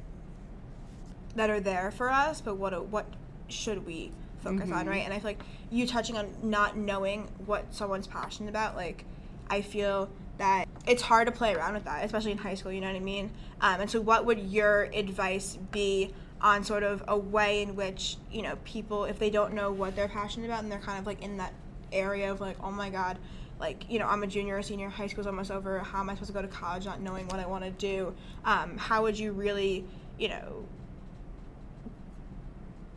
that 1.35 1.49
are 1.49 1.59
there 1.59 1.89
for 1.89 2.11
us, 2.11 2.41
but 2.41 2.57
what 2.57 2.85
what 2.87 3.07
should 3.47 3.85
we 3.85 4.11
focus 4.43 4.71
on, 4.71 4.87
right? 4.87 5.03
And 5.03 5.13
I 5.13 5.17
feel 5.17 5.29
like 5.31 5.43
you 5.71 5.87
touching 5.87 6.17
on 6.17 6.27
not 6.43 6.77
knowing 6.77 7.27
what 7.45 7.73
someone's 7.73 8.07
passionate 8.07 8.49
about, 8.49 8.75
like 8.75 9.05
I 9.49 9.61
feel 9.61 10.09
that 10.37 10.67
it's 10.87 11.01
hard 11.01 11.27
to 11.27 11.31
play 11.31 11.53
around 11.55 11.73
with 11.73 11.85
that, 11.85 12.03
especially 12.05 12.31
in 12.31 12.37
high 12.37 12.55
school. 12.55 12.71
You 12.71 12.81
know 12.81 12.87
what 12.87 12.95
I 12.95 12.99
mean? 13.01 13.31
Um, 13.61 13.81
and 13.81 13.89
so, 13.89 14.01
what 14.01 14.25
would 14.25 14.39
your 14.39 14.83
advice 14.93 15.57
be 15.71 16.13
on 16.41 16.63
sort 16.63 16.83
of 16.83 17.03
a 17.07 17.17
way 17.17 17.61
in 17.61 17.75
which 17.75 18.17
you 18.31 18.41
know 18.41 18.57
people, 18.63 19.05
if 19.05 19.19
they 19.19 19.29
don't 19.29 19.53
know 19.53 19.71
what 19.71 19.95
they're 19.95 20.07
passionate 20.07 20.45
about, 20.45 20.63
and 20.63 20.71
they're 20.71 20.79
kind 20.79 20.99
of 20.99 21.05
like 21.05 21.21
in 21.21 21.37
that 21.37 21.53
area 21.91 22.31
of 22.31 22.41
like, 22.41 22.57
oh 22.61 22.71
my 22.71 22.89
god, 22.89 23.17
like 23.59 23.85
you 23.89 23.99
know, 23.99 24.07
I'm 24.07 24.23
a 24.23 24.27
junior 24.27 24.57
or 24.57 24.61
senior, 24.61 24.89
high 24.89 25.07
school's 25.07 25.27
almost 25.27 25.51
over. 25.51 25.79
How 25.79 25.99
am 25.99 26.09
I 26.09 26.13
supposed 26.13 26.31
to 26.31 26.33
go 26.33 26.41
to 26.41 26.47
college 26.47 26.85
not 26.85 27.01
knowing 27.01 27.27
what 27.27 27.39
I 27.39 27.45
want 27.45 27.63
to 27.63 27.71
do? 27.71 28.13
Um, 28.43 28.77
how 28.77 29.03
would 29.03 29.17
you 29.17 29.31
really, 29.31 29.85
you 30.19 30.29
know, 30.29 30.65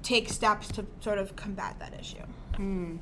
take 0.02 0.28
steps 0.28 0.68
to 0.72 0.86
sort 1.00 1.18
of 1.18 1.36
combat 1.36 1.76
that 1.78 1.98
issue? 1.98 2.24
Hmm. 2.56 2.96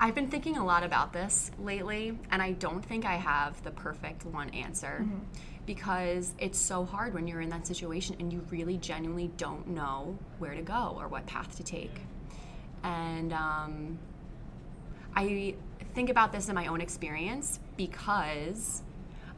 I've 0.00 0.16
been 0.16 0.28
thinking 0.28 0.56
a 0.56 0.64
lot 0.64 0.82
about 0.82 1.12
this 1.12 1.52
lately, 1.60 2.18
and 2.32 2.42
I 2.42 2.52
don't 2.52 2.84
think 2.84 3.04
I 3.04 3.14
have 3.14 3.62
the 3.62 3.70
perfect 3.70 4.26
one 4.26 4.50
answer 4.50 4.98
mm-hmm. 5.02 5.20
because 5.64 6.34
it's 6.38 6.58
so 6.58 6.84
hard 6.84 7.14
when 7.14 7.28
you're 7.28 7.40
in 7.40 7.50
that 7.50 7.68
situation 7.68 8.16
and 8.18 8.32
you 8.32 8.44
really 8.50 8.78
genuinely 8.78 9.30
don't 9.36 9.68
know 9.68 10.18
where 10.38 10.54
to 10.54 10.62
go 10.62 10.96
or 10.98 11.06
what 11.06 11.24
path 11.26 11.56
to 11.56 11.62
take. 11.62 12.00
And 12.82 13.32
um, 13.32 13.98
I 15.14 15.54
think 15.94 16.10
about 16.10 16.32
this 16.32 16.48
in 16.48 16.56
my 16.56 16.66
own 16.66 16.80
experience 16.80 17.60
because 17.76 18.82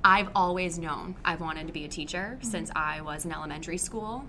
I've 0.03 0.31
always 0.35 0.79
known 0.79 1.17
I've 1.25 1.41
wanted 1.41 1.67
to 1.67 1.73
be 1.73 1.85
a 1.85 1.89
teacher 1.89 2.39
mm-hmm. 2.39 2.51
since 2.51 2.71
I 2.75 3.03
was 3.03 3.27
in 3.27 3.33
elementary 3.33 3.79
school. 3.79 4.25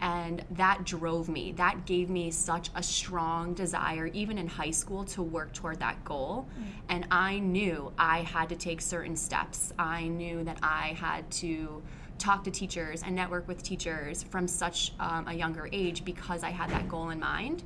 And 0.00 0.44
that 0.52 0.84
drove 0.84 1.28
me. 1.28 1.52
That 1.52 1.86
gave 1.86 2.10
me 2.10 2.30
such 2.30 2.70
a 2.74 2.82
strong 2.82 3.54
desire, 3.54 4.08
even 4.08 4.38
in 4.38 4.46
high 4.46 4.70
school, 4.70 5.04
to 5.06 5.22
work 5.22 5.52
toward 5.52 5.80
that 5.80 6.04
goal. 6.04 6.46
And 6.88 7.06
I 7.10 7.38
knew 7.38 7.92
I 7.98 8.20
had 8.20 8.48
to 8.50 8.56
take 8.56 8.80
certain 8.80 9.16
steps. 9.16 9.72
I 9.78 10.08
knew 10.08 10.44
that 10.44 10.58
I 10.62 10.96
had 10.98 11.30
to 11.32 11.82
talk 12.18 12.44
to 12.44 12.50
teachers 12.50 13.02
and 13.02 13.14
network 13.14 13.46
with 13.46 13.62
teachers 13.62 14.22
from 14.22 14.48
such 14.48 14.92
um, 15.00 15.28
a 15.28 15.34
younger 15.34 15.68
age 15.72 16.04
because 16.04 16.42
I 16.42 16.50
had 16.50 16.70
that 16.70 16.88
goal 16.88 17.10
in 17.10 17.20
mind. 17.20 17.62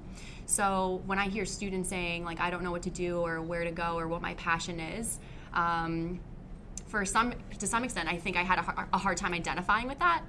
So 0.47 1.03
when 1.07 1.19
I 1.19 1.29
hear 1.29 1.45
students 1.45 1.89
saying, 1.89 2.25
like, 2.25 2.41
I 2.41 2.51
don't 2.51 2.65
know 2.65 2.73
what 2.73 2.83
to 2.83 2.91
do 2.91 3.21
or 3.21 3.41
where 3.41 3.63
to 3.63 3.71
go 3.71 3.97
or 3.97 4.09
what 4.09 4.21
my 4.21 4.35
passion 4.35 4.81
is, 4.81 5.21
um, 5.55 6.19
for 6.91 7.05
some 7.05 7.33
to 7.59 7.67
some 7.67 7.85
extent 7.85 8.09
i 8.09 8.17
think 8.17 8.37
i 8.37 8.43
had 8.43 8.59
a, 8.59 8.89
a 8.93 8.99
hard 8.99 9.17
time 9.17 9.33
identifying 9.33 9.87
with 9.87 9.99
that 10.01 10.23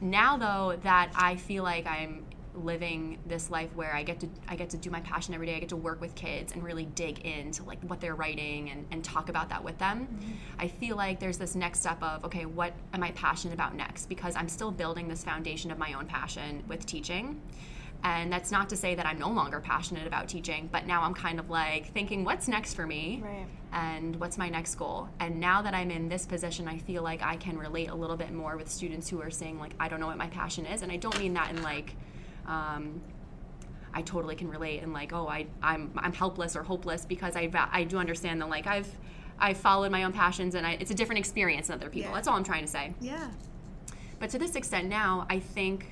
now 0.00 0.36
though 0.36 0.76
that 0.82 1.10
i 1.14 1.36
feel 1.36 1.62
like 1.62 1.86
i'm 1.86 2.24
living 2.54 3.18
this 3.26 3.48
life 3.48 3.70
where 3.74 3.94
i 3.94 4.02
get 4.02 4.18
to 4.18 4.28
i 4.48 4.56
get 4.56 4.68
to 4.70 4.76
do 4.76 4.90
my 4.90 5.00
passion 5.00 5.32
every 5.34 5.46
day 5.46 5.54
i 5.54 5.60
get 5.60 5.68
to 5.68 5.76
work 5.76 6.00
with 6.00 6.14
kids 6.14 6.52
and 6.52 6.62
really 6.62 6.84
dig 6.84 7.20
into 7.20 7.62
like 7.62 7.78
what 7.84 8.00
they're 8.00 8.16
writing 8.16 8.70
and, 8.70 8.84
and 8.90 9.04
talk 9.04 9.28
about 9.28 9.48
that 9.48 9.62
with 9.62 9.78
them 9.78 10.06
mm-hmm. 10.06 10.32
i 10.58 10.66
feel 10.66 10.96
like 10.96 11.20
there's 11.20 11.38
this 11.38 11.54
next 11.54 11.80
step 11.80 12.02
of 12.02 12.24
okay 12.24 12.46
what 12.46 12.72
am 12.92 13.02
i 13.02 13.10
passionate 13.12 13.54
about 13.54 13.74
next? 13.74 14.08
Because 14.08 14.34
i'm 14.36 14.48
still 14.48 14.70
building 14.70 15.06
this 15.06 15.22
foundation 15.22 15.70
of 15.70 15.78
my 15.78 15.92
own 15.92 16.06
passion 16.06 16.64
with 16.66 16.84
teaching 16.86 17.40
and 18.02 18.32
that's 18.32 18.50
not 18.50 18.68
to 18.68 18.76
say 18.76 18.94
that 18.94 19.04
i'm 19.06 19.18
no 19.18 19.28
longer 19.28 19.60
passionate 19.60 20.06
about 20.06 20.28
teaching 20.28 20.68
but 20.72 20.86
now 20.86 21.02
i'm 21.02 21.12
kind 21.14 21.38
of 21.38 21.50
like 21.50 21.92
thinking 21.92 22.24
what's 22.24 22.48
next 22.48 22.74
for 22.74 22.86
me 22.86 23.20
Right. 23.22 23.46
and 23.72 24.16
what's 24.16 24.38
my 24.38 24.48
next 24.48 24.74
goal 24.76 25.08
and 25.20 25.38
now 25.38 25.60
that 25.62 25.74
i'm 25.74 25.90
in 25.90 26.08
this 26.08 26.24
position 26.26 26.66
i 26.68 26.78
feel 26.78 27.02
like 27.02 27.22
i 27.22 27.36
can 27.36 27.58
relate 27.58 27.90
a 27.90 27.94
little 27.94 28.16
bit 28.16 28.32
more 28.32 28.56
with 28.56 28.70
students 28.70 29.08
who 29.08 29.20
are 29.20 29.30
saying 29.30 29.58
like 29.58 29.72
i 29.78 29.88
don't 29.88 30.00
know 30.00 30.06
what 30.06 30.16
my 30.16 30.28
passion 30.28 30.64
is 30.66 30.82
and 30.82 30.90
i 30.90 30.96
don't 30.96 31.18
mean 31.18 31.34
that 31.34 31.50
in 31.50 31.62
like 31.62 31.94
um, 32.46 33.00
i 33.92 34.00
totally 34.02 34.34
can 34.34 34.48
relate 34.48 34.82
and 34.82 34.92
like 34.92 35.12
oh 35.12 35.28
I, 35.28 35.46
I'm, 35.62 35.90
I'm 35.96 36.12
helpless 36.12 36.56
or 36.56 36.62
hopeless 36.62 37.04
because 37.04 37.36
I, 37.36 37.50
I 37.72 37.84
do 37.84 37.98
understand 37.98 38.40
that 38.40 38.48
like 38.48 38.66
i've 38.66 38.88
i've 39.38 39.56
followed 39.58 39.90
my 39.92 40.04
own 40.04 40.12
passions 40.12 40.54
and 40.54 40.66
I, 40.66 40.72
it's 40.80 40.90
a 40.90 40.94
different 40.94 41.18
experience 41.18 41.66
than 41.68 41.76
other 41.80 41.90
people 41.90 42.10
Yeah. 42.10 42.14
that's 42.14 42.28
all 42.28 42.36
i'm 42.36 42.44
trying 42.44 42.62
to 42.64 42.70
say 42.70 42.94
Yeah. 43.00 43.28
but 44.18 44.30
to 44.30 44.38
this 44.38 44.54
extent 44.54 44.88
now, 44.88 45.26
I 45.28 45.38
think 45.40 45.86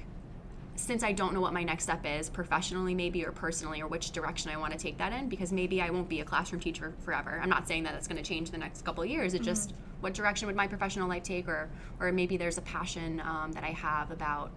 since 0.78 1.02
I 1.02 1.12
don't 1.12 1.34
know 1.34 1.40
what 1.40 1.52
my 1.52 1.64
next 1.64 1.84
step 1.84 2.06
is, 2.06 2.30
professionally 2.30 2.94
maybe 2.94 3.24
or 3.24 3.32
personally, 3.32 3.82
or 3.82 3.88
which 3.88 4.12
direction 4.12 4.50
I 4.50 4.56
want 4.56 4.72
to 4.72 4.78
take 4.78 4.98
that 4.98 5.12
in, 5.12 5.28
because 5.28 5.52
maybe 5.52 5.82
I 5.82 5.90
won't 5.90 6.08
be 6.08 6.20
a 6.20 6.24
classroom 6.24 6.60
teacher 6.60 6.94
forever. 7.04 7.40
I'm 7.42 7.50
not 7.50 7.66
saying 7.66 7.82
that 7.84 7.94
it's 7.94 8.06
going 8.06 8.22
to 8.22 8.28
change 8.28 8.50
the 8.50 8.58
next 8.58 8.84
couple 8.84 9.02
of 9.02 9.10
years. 9.10 9.34
It's 9.34 9.44
just 9.44 9.74
what 10.00 10.14
direction 10.14 10.46
would 10.46 10.56
my 10.56 10.68
professional 10.68 11.08
life 11.08 11.24
take, 11.24 11.48
or 11.48 11.68
or 12.00 12.12
maybe 12.12 12.36
there's 12.36 12.58
a 12.58 12.62
passion 12.62 13.20
um, 13.20 13.52
that 13.52 13.64
I 13.64 13.70
have 13.70 14.10
about 14.10 14.52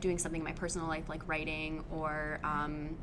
doing 0.00 0.18
something 0.18 0.40
in 0.40 0.44
my 0.44 0.52
personal 0.52 0.88
life, 0.88 1.08
like 1.08 1.28
writing 1.28 1.84
or 1.92 2.40
um, 2.42 2.96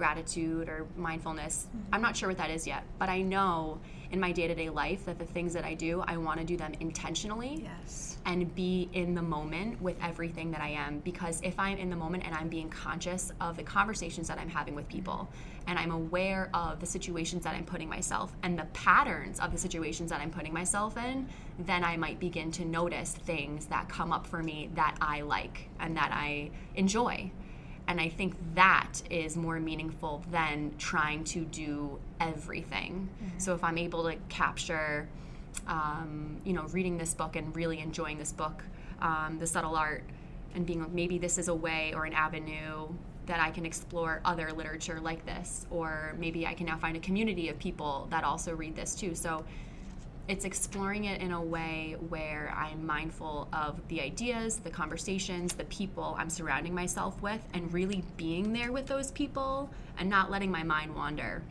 gratitude 0.00 0.66
or 0.70 0.86
mindfulness. 0.96 1.66
Mm-hmm. 1.68 1.94
I'm 1.94 2.00
not 2.00 2.16
sure 2.16 2.30
what 2.30 2.38
that 2.38 2.50
is 2.50 2.66
yet, 2.66 2.84
but 2.98 3.10
I 3.10 3.20
know 3.20 3.78
in 4.10 4.18
my 4.18 4.32
day 4.32 4.48
to 4.48 4.54
day 4.54 4.70
life 4.70 5.04
that 5.04 5.18
the 5.18 5.26
things 5.26 5.52
that 5.52 5.64
I 5.64 5.74
do, 5.74 6.02
I 6.06 6.16
want 6.16 6.40
to 6.40 6.46
do 6.46 6.56
them 6.56 6.72
intentionally. 6.80 7.60
Yes. 7.62 8.16
And 8.24 8.54
be 8.54 8.88
in 8.92 9.14
the 9.14 9.22
moment 9.22 9.80
with 9.80 9.96
everything 10.02 10.50
that 10.52 10.60
I 10.60 10.70
am. 10.70 11.00
Because 11.00 11.40
if 11.42 11.58
I'm 11.58 11.78
in 11.78 11.90
the 11.90 11.96
moment 11.96 12.24
and 12.26 12.34
I'm 12.34 12.48
being 12.48 12.68
conscious 12.68 13.32
of 13.40 13.56
the 13.56 13.62
conversations 13.62 14.28
that 14.28 14.38
I'm 14.38 14.48
having 14.48 14.74
with 14.74 14.88
people, 14.88 15.28
and 15.66 15.78
I'm 15.78 15.90
aware 15.90 16.50
of 16.52 16.80
the 16.80 16.86
situations 16.86 17.44
that 17.44 17.54
I'm 17.54 17.64
putting 17.64 17.88
myself 17.88 18.34
and 18.42 18.58
the 18.58 18.66
patterns 18.72 19.38
of 19.40 19.52
the 19.52 19.58
situations 19.58 20.10
that 20.10 20.20
I'm 20.20 20.30
putting 20.30 20.52
myself 20.52 20.96
in, 20.96 21.28
then 21.58 21.84
I 21.84 21.96
might 21.96 22.18
begin 22.18 22.50
to 22.52 22.64
notice 22.64 23.12
things 23.12 23.66
that 23.66 23.88
come 23.88 24.12
up 24.12 24.26
for 24.26 24.42
me 24.42 24.70
that 24.74 24.96
I 25.00 25.20
like 25.22 25.68
and 25.78 25.96
that 25.96 26.10
I 26.12 26.50
enjoy. 26.74 27.30
And 27.90 28.00
I 28.00 28.08
think 28.08 28.36
that 28.54 29.02
is 29.10 29.36
more 29.36 29.58
meaningful 29.58 30.22
than 30.30 30.72
trying 30.78 31.24
to 31.24 31.40
do 31.40 31.98
everything. 32.20 33.08
Mm-hmm. 33.08 33.38
So 33.38 33.52
if 33.52 33.64
I'm 33.64 33.78
able 33.78 34.04
to 34.04 34.14
capture, 34.28 35.08
um, 35.66 36.40
you 36.44 36.52
know, 36.52 36.66
reading 36.68 36.96
this 36.98 37.14
book 37.14 37.34
and 37.34 37.54
really 37.56 37.80
enjoying 37.80 38.16
this 38.16 38.30
book, 38.30 38.62
um, 39.02 39.38
The 39.40 39.46
Subtle 39.46 39.74
Art, 39.74 40.04
and 40.54 40.64
being 40.64 40.82
like, 40.82 40.92
maybe 40.92 41.18
this 41.18 41.36
is 41.36 41.48
a 41.48 41.54
way 41.54 41.92
or 41.92 42.04
an 42.04 42.12
avenue 42.12 42.86
that 43.26 43.40
I 43.40 43.50
can 43.50 43.66
explore 43.66 44.20
other 44.24 44.52
literature 44.52 45.00
like 45.00 45.26
this, 45.26 45.66
or 45.68 46.14
maybe 46.16 46.46
I 46.46 46.54
can 46.54 46.66
now 46.66 46.78
find 46.78 46.96
a 46.96 47.00
community 47.00 47.48
of 47.48 47.58
people 47.58 48.06
that 48.10 48.22
also 48.22 48.54
read 48.54 48.76
this 48.76 48.94
too. 48.94 49.16
So 49.16 49.44
it's 50.30 50.44
exploring 50.44 51.06
it 51.06 51.20
in 51.20 51.32
a 51.32 51.42
way 51.42 51.96
where 52.08 52.54
I'm 52.56 52.86
mindful 52.86 53.48
of 53.52 53.80
the 53.88 54.00
ideas, 54.00 54.58
the 54.58 54.70
conversations, 54.70 55.54
the 55.54 55.64
people 55.64 56.14
I'm 56.16 56.30
surrounding 56.30 56.72
myself 56.72 57.20
with, 57.20 57.40
and 57.52 57.72
really 57.74 58.04
being 58.16 58.52
there 58.52 58.70
with 58.70 58.86
those 58.86 59.10
people 59.10 59.68
and 59.98 60.08
not 60.08 60.30
letting 60.30 60.52
my 60.52 60.62
mind 60.62 60.94
wander 60.94 61.42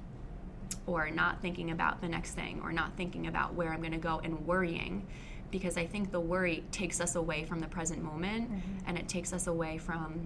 or 0.87 1.09
not 1.11 1.41
thinking 1.41 1.71
about 1.71 1.99
the 1.99 2.07
next 2.07 2.31
thing 2.31 2.61
or 2.63 2.71
not 2.71 2.95
thinking 2.95 3.27
about 3.27 3.53
where 3.53 3.73
I'm 3.73 3.81
going 3.81 3.91
to 3.91 3.97
go 3.97 4.21
and 4.23 4.47
worrying 4.47 5.05
because 5.51 5.77
I 5.77 5.85
think 5.85 6.13
the 6.13 6.21
worry 6.21 6.63
takes 6.71 7.01
us 7.01 7.15
away 7.15 7.43
from 7.43 7.59
the 7.59 7.67
present 7.67 8.01
moment 8.01 8.49
mm-hmm. 8.49 8.87
and 8.87 8.97
it 8.97 9.09
takes 9.09 9.33
us 9.33 9.47
away 9.47 9.77
from 9.77 10.25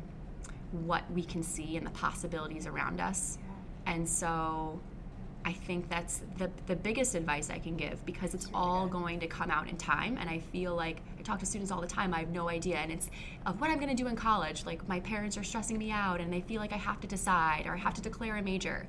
what 0.86 1.10
we 1.10 1.24
can 1.24 1.42
see 1.42 1.76
and 1.76 1.88
the 1.88 1.92
possibilities 1.92 2.68
around 2.68 3.02
us. 3.02 3.40
Yeah. 3.40 3.94
And 3.94 4.08
so 4.08 4.80
I 5.46 5.52
think 5.52 5.90
that's 5.90 6.22
the, 6.38 6.50
the 6.68 6.76
biggest 6.76 7.16
advice 7.16 7.50
I 7.50 7.60
can 7.60 7.76
give 7.76 8.06
because 8.06 8.34
it's 8.34 8.50
all 8.54 8.88
going 8.88 9.20
to 9.20 9.28
come 9.28 9.52
out 9.52 9.70
in 9.70 9.78
time. 9.78 10.18
And 10.20 10.30
I 10.30 10.40
feel 10.40 10.76
like 10.76 11.02
I 11.20 11.22
talk 11.22 11.40
to 11.40 11.46
students 11.46 11.72
all 11.72 11.82
the 11.82 11.88
time, 11.88 12.14
I 12.14 12.20
have 12.20 12.30
no 12.30 12.50
idea. 12.50 12.78
And 12.78 12.92
it's 12.92 13.10
of 13.46 13.60
what 13.60 13.70
I'm 13.70 13.78
going 13.78 13.96
to 13.96 14.04
do 14.04 14.08
in 14.08 14.16
college. 14.16 14.66
Like 14.66 14.88
my 14.88 15.00
parents 15.02 15.38
are 15.38 15.44
stressing 15.44 15.78
me 15.78 15.92
out 15.92 16.22
and 16.22 16.32
they 16.32 16.42
feel 16.42 16.62
like 16.62 16.74
I 16.74 16.78
have 16.78 17.02
to 17.02 17.08
decide 17.08 17.66
or 17.68 17.74
I 17.74 17.78
have 17.78 17.94
to 17.96 18.02
declare 18.02 18.38
a 18.38 18.42
major. 18.42 18.88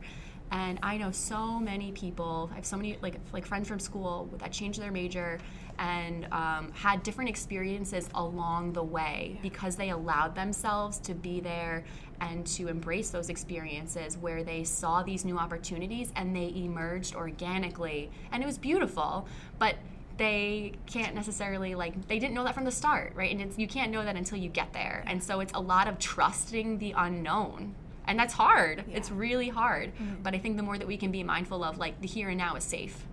And 0.55 0.79
I 0.85 0.99
know 0.99 1.11
so 1.11 1.59
many 1.59 1.91
people, 1.91 2.49
I 2.53 2.55
have 2.55 2.65
so 2.65 2.77
many 2.77 2.97
like, 3.03 3.17
like 3.33 3.45
friends 3.45 3.67
from 3.67 3.81
school 3.81 4.31
that 4.39 4.53
changed 4.53 4.81
their 4.81 4.93
major 4.93 5.41
and 5.81 6.29
um, 6.31 6.71
had 6.73 7.03
different 7.03 7.29
experiences 7.29 8.09
along 8.15 8.73
the 8.73 8.83
way 8.83 9.41
because 9.43 9.75
they 9.75 9.91
allowed 9.91 10.37
themselves 10.37 11.01
to 11.01 11.13
be 11.13 11.41
there 11.41 11.83
and 12.21 12.47
to 12.47 12.69
embrace 12.69 13.11
those 13.11 13.31
experiences 13.31 14.17
where 14.17 14.45
they 14.45 14.63
saw 14.63 15.03
these 15.03 15.25
new 15.25 15.37
opportunities 15.37 16.13
and 16.15 16.37
they 16.37 16.53
emerged 16.55 17.17
organically. 17.17 18.09
And 18.31 18.41
it 18.41 18.47
was 18.47 18.57
beautiful 18.57 19.27
but 19.59 19.75
they 20.19 20.73
can't 20.87 21.17
necessarily 21.17 21.75
like 21.75 22.07
they 22.07 22.21
didn't 22.21 22.35
know 22.35 22.45
that 22.45 22.55
from 22.55 22.65
the 22.65 22.71
start 22.71 23.13
right? 23.17 23.37
And 23.37 23.53
you 23.59 23.67
can't 23.67 23.91
know 23.91 24.05
that 24.05 24.15
until 24.15 24.39
you 24.39 24.51
get 24.51 24.73
there. 24.73 25.03
And 25.09 25.21
so 25.21 25.41
it's 25.41 25.53
a 25.53 25.61
lot 25.61 25.89
of 25.89 25.99
trusting 25.99 26.79
the 26.79 26.95
unknown 26.97 27.75
and 28.07 28.19
that's 28.19 28.35
hard 28.35 28.85
yeah. 28.87 28.97
it's 28.97 29.11
really 29.11 29.49
hard 29.49 29.95
mm-hmm. 29.95 30.23
but 30.23 30.35
i 30.35 30.39
think 30.39 30.57
the 30.57 30.63
more 30.63 30.79
that 30.79 30.87
we 30.87 30.97
can 30.97 31.11
be 31.11 31.23
mindful 31.23 31.65
of 31.65 31.79
like 31.79 32.01
the 32.01 32.09
here 32.09 32.29
and 32.29 32.39
now 32.39 32.55
is 32.55 32.65
safe 32.65 33.07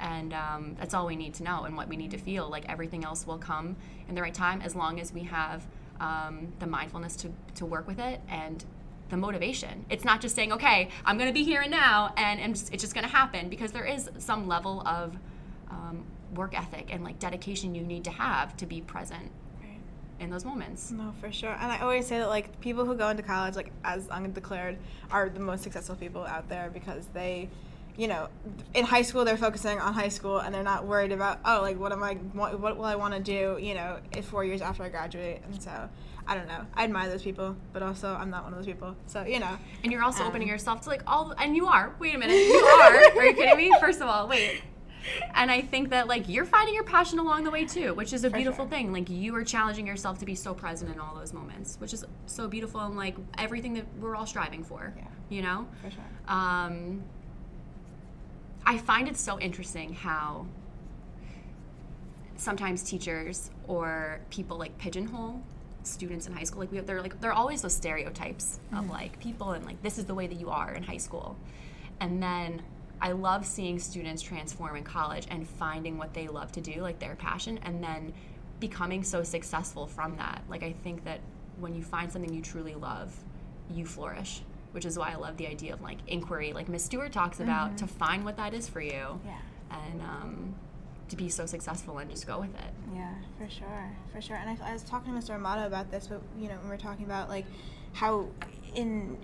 and 0.00 0.32
um, 0.32 0.76
that's 0.78 0.94
all 0.94 1.06
we 1.06 1.16
need 1.16 1.34
to 1.34 1.42
know 1.42 1.64
and 1.64 1.76
what 1.76 1.88
we 1.88 1.96
need 1.96 2.10
to 2.12 2.18
feel. 2.18 2.48
Like 2.48 2.68
everything 2.68 3.04
else 3.04 3.26
will 3.26 3.38
come 3.38 3.76
in 4.08 4.14
the 4.14 4.22
right 4.22 4.34
time 4.34 4.60
as 4.62 4.74
long 4.74 5.00
as 5.00 5.12
we 5.12 5.22
have 5.24 5.66
um, 6.00 6.52
the 6.58 6.66
mindfulness 6.66 7.16
to, 7.16 7.32
to 7.56 7.66
work 7.66 7.86
with 7.86 7.98
it 7.98 8.20
and 8.28 8.64
the 9.08 9.16
motivation. 9.16 9.86
It's 9.88 10.04
not 10.04 10.20
just 10.20 10.34
saying, 10.36 10.52
okay, 10.52 10.90
I'm 11.04 11.16
going 11.16 11.28
to 11.28 11.34
be 11.34 11.44
here 11.44 11.62
and 11.62 11.70
now 11.70 12.12
and, 12.16 12.40
and 12.40 12.52
it's 12.52 12.82
just 12.82 12.94
going 12.94 13.06
to 13.06 13.12
happen 13.12 13.48
because 13.48 13.72
there 13.72 13.86
is 13.86 14.10
some 14.18 14.46
level 14.46 14.82
of 14.86 15.18
um, 15.70 16.04
work 16.34 16.58
ethic 16.58 16.88
and 16.90 17.02
like 17.02 17.18
dedication 17.18 17.74
you 17.74 17.82
need 17.82 18.04
to 18.04 18.10
have 18.10 18.56
to 18.58 18.66
be 18.66 18.80
present 18.80 19.32
in 20.20 20.30
those 20.30 20.44
moments. 20.44 20.90
No, 20.90 21.12
for 21.20 21.30
sure. 21.30 21.56
And 21.60 21.72
I 21.72 21.78
always 21.78 22.06
say 22.06 22.18
that 22.18 22.28
like 22.28 22.60
people 22.60 22.84
who 22.84 22.94
go 22.94 23.08
into 23.08 23.22
college, 23.22 23.56
like 23.56 23.72
as 23.84 24.08
undeclared, 24.10 24.78
are 25.10 25.28
the 25.28 25.40
most 25.40 25.62
successful 25.62 25.96
people 25.96 26.24
out 26.24 26.48
there 26.48 26.70
because 26.72 27.06
they 27.14 27.48
you 27.96 28.06
know, 28.06 28.28
in 28.74 28.84
high 28.84 29.02
school 29.02 29.24
they're 29.24 29.36
focusing 29.36 29.80
on 29.80 29.92
high 29.92 30.08
school 30.08 30.38
and 30.38 30.54
they're 30.54 30.62
not 30.62 30.86
worried 30.86 31.10
about 31.10 31.40
oh 31.44 31.60
like 31.62 31.78
what 31.78 31.90
am 31.90 32.02
I 32.02 32.14
what, 32.14 32.58
what 32.60 32.76
will 32.76 32.84
I 32.84 32.94
want 32.94 33.12
to 33.14 33.20
do 33.20 33.58
you 33.60 33.74
know 33.74 33.98
four 34.22 34.44
years 34.44 34.62
after 34.62 34.84
I 34.84 34.88
graduate? 34.88 35.42
And 35.44 35.60
so 35.60 35.88
I 36.24 36.36
don't 36.36 36.46
know. 36.46 36.64
I 36.74 36.84
admire 36.84 37.08
those 37.08 37.22
people 37.22 37.56
but 37.72 37.82
also 37.82 38.14
I'm 38.14 38.30
not 38.30 38.44
one 38.44 38.52
of 38.52 38.58
those 38.60 38.72
people. 38.72 38.94
So 39.06 39.24
you 39.24 39.40
know. 39.40 39.58
And 39.82 39.90
you're 39.90 40.04
also 40.04 40.22
um, 40.22 40.28
opening 40.28 40.46
yourself 40.46 40.82
to 40.82 40.90
like 40.90 41.02
all 41.08 41.34
and 41.38 41.56
you 41.56 41.66
are. 41.66 41.92
Wait 41.98 42.14
a 42.14 42.18
minute. 42.18 42.34
You 42.34 42.54
are. 42.54 42.94
Are 42.94 43.26
you 43.26 43.34
kidding 43.34 43.56
me? 43.56 43.74
First 43.80 44.00
of 44.00 44.06
all 44.06 44.28
wait 44.28 44.62
and 45.34 45.50
I 45.50 45.60
think 45.60 45.90
that 45.90 46.08
like 46.08 46.28
you're 46.28 46.44
finding 46.44 46.74
your 46.74 46.84
passion 46.84 47.18
along 47.18 47.44
the 47.44 47.50
way 47.50 47.64
too, 47.64 47.94
which 47.94 48.12
is 48.12 48.24
a 48.24 48.30
beautiful 48.30 48.64
sure. 48.64 48.70
thing. 48.70 48.92
Like 48.92 49.08
you 49.08 49.34
are 49.34 49.44
challenging 49.44 49.86
yourself 49.86 50.18
to 50.20 50.26
be 50.26 50.34
so 50.34 50.54
present 50.54 50.92
in 50.92 51.00
all 51.00 51.14
those 51.14 51.32
moments, 51.32 51.76
which 51.80 51.92
is 51.92 52.04
so 52.26 52.48
beautiful 52.48 52.80
and 52.80 52.96
like 52.96 53.16
everything 53.36 53.74
that 53.74 53.84
we're 54.00 54.16
all 54.16 54.26
striving 54.26 54.64
for. 54.64 54.92
Yeah. 54.96 55.04
You 55.28 55.42
know. 55.42 55.68
For 55.82 55.90
sure. 55.90 56.04
Um, 56.26 57.02
I 58.66 58.78
find 58.78 59.08
it 59.08 59.16
so 59.16 59.40
interesting 59.40 59.94
how 59.94 60.46
sometimes 62.36 62.82
teachers 62.82 63.50
or 63.66 64.20
people 64.30 64.58
like 64.58 64.76
pigeonhole 64.78 65.42
students 65.82 66.26
in 66.26 66.32
high 66.32 66.44
school. 66.44 66.60
Like 66.60 66.70
we, 66.70 66.76
have, 66.76 66.86
they're 66.86 67.02
like 67.02 67.20
they're 67.20 67.32
always 67.32 67.62
those 67.62 67.74
stereotypes 67.74 68.60
mm-hmm. 68.66 68.78
of 68.78 68.90
like 68.90 69.18
people 69.20 69.52
and 69.52 69.64
like 69.64 69.82
this 69.82 69.98
is 69.98 70.04
the 70.04 70.14
way 70.14 70.26
that 70.26 70.38
you 70.38 70.50
are 70.50 70.72
in 70.72 70.82
high 70.82 70.98
school, 70.98 71.36
and 72.00 72.22
then 72.22 72.62
I 73.00 73.12
love 73.12 73.46
seeing 73.46 73.78
students 73.78 74.22
transform 74.22 74.76
in 74.76 74.84
college 74.84 75.26
and 75.30 75.46
finding 75.46 75.98
what 75.98 76.14
they 76.14 76.28
love 76.28 76.52
to 76.52 76.60
do, 76.60 76.80
like 76.80 76.98
their 76.98 77.16
passion, 77.16 77.58
and 77.62 77.82
then 77.82 78.12
becoming 78.60 79.04
so 79.04 79.22
successful 79.22 79.86
from 79.86 80.16
that. 80.16 80.42
Like 80.48 80.62
I 80.62 80.72
think 80.72 81.04
that 81.04 81.20
when 81.60 81.74
you 81.74 81.82
find 81.82 82.10
something 82.10 82.32
you 82.32 82.42
truly 82.42 82.74
love, 82.74 83.14
you 83.70 83.84
flourish 83.84 84.42
which 84.72 84.84
is 84.84 84.98
why 84.98 85.12
I 85.12 85.16
love 85.16 85.36
the 85.36 85.46
idea 85.46 85.72
of 85.72 85.80
like 85.80 85.98
inquiry, 86.06 86.52
like 86.52 86.68
Miss 86.68 86.84
Stewart 86.84 87.12
talks 87.12 87.40
about, 87.40 87.68
mm-hmm. 87.68 87.76
to 87.76 87.86
find 87.86 88.24
what 88.24 88.36
that 88.36 88.54
is 88.54 88.68
for 88.68 88.80
you. 88.80 89.20
Yeah. 89.24 89.38
And 89.70 90.00
um, 90.02 90.54
to 91.08 91.16
be 91.16 91.28
so 91.28 91.46
successful 91.46 91.98
and 91.98 92.10
just 92.10 92.26
go 92.26 92.40
with 92.40 92.54
it. 92.54 92.94
Yeah, 92.94 93.12
for 93.38 93.50
sure, 93.50 93.96
for 94.12 94.20
sure. 94.20 94.36
And 94.36 94.50
I, 94.50 94.70
I 94.70 94.72
was 94.72 94.82
talking 94.82 95.12
to 95.12 95.18
Mr. 95.18 95.34
Amato 95.34 95.66
about 95.66 95.90
this, 95.90 96.06
but 96.06 96.20
you 96.38 96.48
know, 96.48 96.56
when 96.56 96.68
we 96.68 96.74
are 96.74 96.78
talking 96.78 97.06
about 97.06 97.28
like 97.28 97.46
how 97.92 98.28
in 98.74 99.18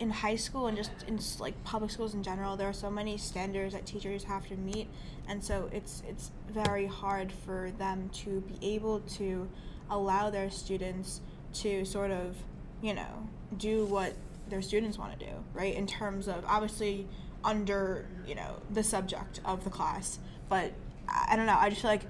in 0.00 0.10
high 0.10 0.36
school 0.36 0.66
and 0.66 0.76
just 0.76 0.90
in 1.06 1.20
like 1.38 1.62
public 1.62 1.90
schools 1.90 2.14
in 2.14 2.22
general, 2.22 2.56
there 2.56 2.68
are 2.68 2.72
so 2.72 2.90
many 2.90 3.16
standards 3.18 3.74
that 3.74 3.86
teachers 3.86 4.24
have 4.24 4.48
to 4.48 4.56
meet, 4.56 4.88
and 5.28 5.44
so 5.44 5.68
it's 5.72 6.02
it's 6.08 6.32
very 6.50 6.86
hard 6.86 7.30
for 7.30 7.70
them 7.78 8.10
to 8.14 8.40
be 8.40 8.74
able 8.74 9.00
to 9.00 9.48
allow 9.90 10.30
their 10.30 10.50
students 10.50 11.20
to 11.52 11.84
sort 11.84 12.10
of, 12.10 12.36
you 12.80 12.94
know, 12.94 13.28
do 13.58 13.84
what 13.84 14.14
their 14.48 14.62
students 14.62 14.98
want 14.98 15.18
to 15.18 15.26
do, 15.26 15.32
right? 15.52 15.74
In 15.74 15.86
terms 15.86 16.28
of 16.28 16.44
obviously 16.46 17.06
under, 17.44 18.06
you 18.26 18.34
know, 18.34 18.56
the 18.70 18.82
subject 18.82 19.40
of 19.44 19.64
the 19.64 19.70
class. 19.70 20.18
But 20.48 20.72
I 21.08 21.36
don't 21.36 21.46
know, 21.46 21.56
I 21.58 21.68
just 21.70 21.82
feel 21.82 21.90
like 21.90 22.06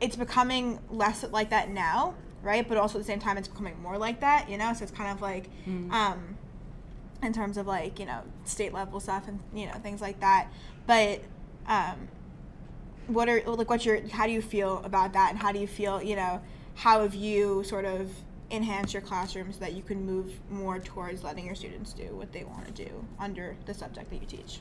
it's 0.00 0.16
becoming 0.16 0.78
less 0.90 1.24
like 1.30 1.50
that 1.50 1.70
now, 1.70 2.14
right? 2.42 2.68
But 2.68 2.78
also 2.78 2.98
at 2.98 3.02
the 3.02 3.06
same 3.06 3.20
time, 3.20 3.36
it's 3.36 3.48
becoming 3.48 3.80
more 3.82 3.98
like 3.98 4.20
that, 4.20 4.48
you 4.48 4.56
know? 4.56 4.72
So 4.72 4.82
it's 4.82 4.92
kind 4.92 5.10
of 5.10 5.20
like, 5.20 5.48
mm. 5.66 5.90
um, 5.92 6.36
in 7.22 7.32
terms 7.32 7.56
of 7.56 7.66
like, 7.66 7.98
you 7.98 8.06
know, 8.06 8.22
state 8.44 8.72
level 8.72 9.00
stuff 9.00 9.28
and, 9.28 9.38
you 9.54 9.66
know, 9.66 9.74
things 9.74 10.00
like 10.00 10.20
that. 10.20 10.48
But, 10.86 11.20
um, 11.66 12.08
what 13.06 13.28
are, 13.28 13.42
like, 13.46 13.70
what's 13.70 13.84
your, 13.84 14.06
how 14.08 14.26
do 14.26 14.32
you 14.32 14.42
feel 14.42 14.82
about 14.84 15.12
that? 15.12 15.30
And 15.30 15.38
how 15.38 15.52
do 15.52 15.58
you 15.58 15.66
feel, 15.66 16.02
you 16.02 16.16
know, 16.16 16.40
how 16.74 17.02
have 17.02 17.14
you 17.14 17.62
sort 17.64 17.84
of 17.84 18.10
enhanced 18.50 18.92
your 18.92 19.02
classroom 19.02 19.52
so 19.52 19.60
that 19.60 19.72
you 19.72 19.82
can 19.82 20.04
move 20.04 20.32
more 20.50 20.78
towards 20.78 21.24
letting 21.24 21.46
your 21.46 21.54
students 21.54 21.92
do 21.92 22.14
what 22.16 22.32
they 22.32 22.44
want 22.44 22.66
to 22.66 22.84
do 22.84 23.04
under 23.18 23.56
the 23.66 23.74
subject 23.74 24.10
that 24.10 24.20
you 24.20 24.26
teach? 24.26 24.60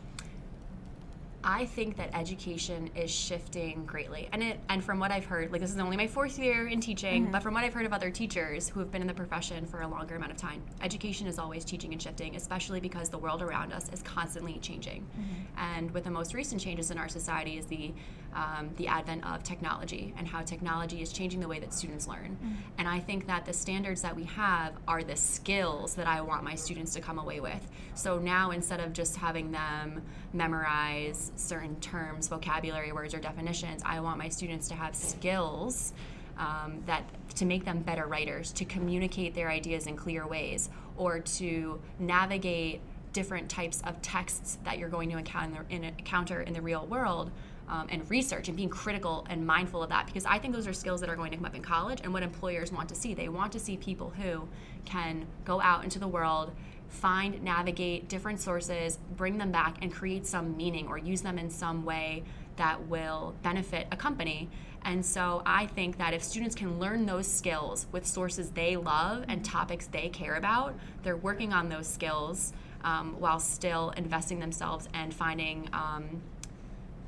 I 1.44 1.66
think 1.66 1.98
that 1.98 2.10
education 2.14 2.90
is 2.96 3.10
shifting 3.10 3.86
greatly. 3.86 4.30
And 4.32 4.44
it 4.44 4.60
and 4.70 4.84
from 4.84 5.00
what 5.00 5.12
I've 5.12 5.26
heard, 5.26 5.52
like 5.52 5.62
this 5.62 5.72
is 5.72 5.78
only 5.78 5.98
my 5.98 6.08
fourth 6.08 6.38
year 6.38 6.68
in 6.68 6.80
teaching, 6.80 7.24
Mm-hmm. 7.24 7.32
but 7.32 7.44
from 7.44 7.54
what 7.54 7.64
I've 7.64 7.74
heard 7.74 7.86
of 7.86 7.94
other 7.94 8.12
teachers 8.12 8.70
who 8.70 8.80
have 8.80 8.92
been 8.92 9.02
in 9.02 9.08
the 9.08 9.14
profession 9.14 9.66
for 9.66 9.82
a 9.82 9.88
longer 9.88 10.16
amount 10.16 10.32
of 10.32 10.38
time, 10.38 10.62
education 10.82 11.28
is 11.28 11.40
always 11.40 11.66
changing 11.66 11.92
and 11.94 12.02
shifting, 12.02 12.36
especially 12.36 12.80
because 12.80 13.10
the 13.10 13.18
world 13.18 13.42
around 13.42 13.74
us 13.74 13.90
is 13.92 14.02
constantly 14.04 14.60
changing. 14.62 15.02
Mm-hmm. 15.02 15.60
And 15.76 15.92
with 15.92 16.04
the 16.04 16.12
most 16.12 16.34
recent 16.34 16.62
changes 16.62 16.92
in 16.92 16.98
our 16.98 17.10
society 17.10 17.58
is 17.58 17.66
the 17.66 17.94
um, 18.34 18.70
the 18.78 18.88
advent 18.88 19.26
of 19.26 19.44
technology 19.44 20.14
and 20.18 20.26
how 20.26 20.42
technology 20.42 21.02
is 21.02 21.12
changing 21.12 21.42
the 21.42 21.50
way 21.50 21.60
that 21.60 21.74
students 21.74 22.08
learn. 22.08 22.38
Mm-hmm. 22.42 22.54
And 22.78 22.88
I 22.88 23.00
think 23.00 23.28
that 23.28 23.46
the 23.46 23.52
standards 23.52 24.02
that 24.04 24.16
we 24.16 24.24
have 24.24 24.74
are 24.88 25.04
the 25.04 25.18
skills 25.18 25.96
that 25.96 26.08
I 26.08 26.22
want 26.22 26.44
my 26.44 26.56
students 26.56 26.94
to 26.94 27.02
come 27.02 27.20
away 27.20 27.42
with. 27.42 27.68
So 27.94 28.20
now 28.20 28.52
instead 28.52 28.80
of 28.80 28.94
just 28.94 29.18
having 29.18 29.52
them 29.52 30.02
memorize 30.32 31.31
certain 31.36 31.80
terms, 31.80 32.28
vocabulary, 32.28 32.92
words, 32.92 33.14
or 33.14 33.20
definitions, 33.20 33.82
I 33.86 34.00
want 34.00 34.18
my 34.18 34.30
students 34.30 34.68
to 34.70 34.76
have 34.76 34.96
skills 34.96 35.94
um, 36.38 36.82
that 36.86 37.04
to 37.36 37.46
make 37.46 37.66
them 37.66 37.80
better 37.82 38.08
writers, 38.08 38.52
to 38.54 38.66
communicate 38.66 39.34
their 39.36 39.50
ideas 39.50 39.88
in 39.88 39.96
clear 39.96 40.28
ways, 40.28 40.70
or 40.98 41.20
to 41.20 41.80
navigate 42.00 42.82
different 43.14 43.50
types 43.50 43.82
of 43.86 44.02
texts 44.02 44.58
that 44.64 44.78
you're 44.78 44.90
going 44.90 45.10
to 45.10 45.18
encounter 45.18 45.66
in, 45.70 45.84
encounter 45.84 46.42
in 46.42 46.54
the 46.54 46.62
real 46.62 46.86
world 46.88 47.32
um, 47.68 47.88
and 47.90 48.10
research 48.10 48.48
and 48.48 48.58
being 48.58 48.70
critical 48.70 49.26
and 49.30 49.46
mindful 49.46 49.82
of 49.82 49.90
that 49.90 50.06
because 50.06 50.26
I 50.26 50.38
think 50.40 50.54
those 50.54 50.68
are 50.68 50.74
skills 50.74 51.02
that 51.02 51.10
are 51.10 51.16
going 51.16 51.32
to 51.32 51.38
come 51.38 51.46
up 51.46 51.56
in 51.56 51.62
college 51.62 52.00
and 52.04 52.14
what 52.14 52.24
employers 52.24 52.72
want 52.72 52.90
to 52.90 52.96
see. 52.96 53.14
They 53.14 53.30
want 53.30 53.52
to 53.54 53.60
see 53.60 53.78
people 53.78 54.10
who 54.10 54.48
can 54.86 55.26
go 55.46 55.62
out 55.62 55.84
into 55.84 56.00
the 56.00 56.08
world, 56.08 56.52
find, 56.92 57.42
navigate 57.42 58.08
different 58.10 58.40
sources, 58.40 59.00
bring 59.16 59.38
them 59.38 59.52
back, 59.52 59.78
and 59.82 59.92
create 59.92 60.28
some 60.28 60.56
meaning 60.58 60.88
or 60.88 60.98
use 60.98 61.22
them 61.22 61.40
in 61.40 61.50
some 61.50 61.84
way 61.86 62.24
that 62.58 62.88
will 62.88 63.34
benefit 63.42 63.88
a 63.92 63.96
company. 63.96 64.50
And 64.84 65.06
so 65.06 65.42
I 65.46 65.68
think 65.68 65.98
that 65.98 66.14
if 66.14 66.24
students 66.24 66.56
can 66.56 66.80
learn 66.80 67.06
those 67.06 67.28
skills 67.28 67.88
with 67.92 68.06
sources 68.06 68.52
they 68.52 68.76
love 68.76 69.26
and 69.28 69.44
topics 69.44 69.88
they 69.88 70.10
care 70.10 70.36
about, 70.36 70.76
they're 71.04 71.18
working 71.18 71.54
on 71.54 71.70
those 71.70 71.88
skills 71.88 72.54
um, 72.84 73.20
while 73.20 73.40
still 73.40 73.92
investing 73.92 74.40
themselves 74.40 74.90
and 74.94 75.14
finding 75.14 75.70
um, 75.72 76.22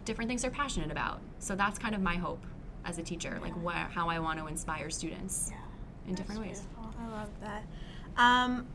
different 0.06 0.30
things 0.30 0.44
they're 0.44 0.52
passionate 0.52 0.92
about. 0.92 1.20
So 1.40 1.56
that's 1.56 1.78
kind 1.78 1.96
of 1.96 2.02
my 2.02 2.16
hope 2.16 2.44
as 2.86 2.98
a 3.00 3.04
teacher, 3.04 3.40
like 3.42 3.56
wha- 3.62 3.90
how 3.90 4.08
I 4.08 4.20
want 4.20 4.40
to 4.40 4.48
inspire 4.48 4.90
students 4.90 5.52
in 6.08 6.16
different 6.16 6.42
ways. 6.42 6.62
beautiful. 6.62 6.94
I 7.02 7.08
love 7.10 7.30
that. 7.42 7.64
Um, 8.18 8.68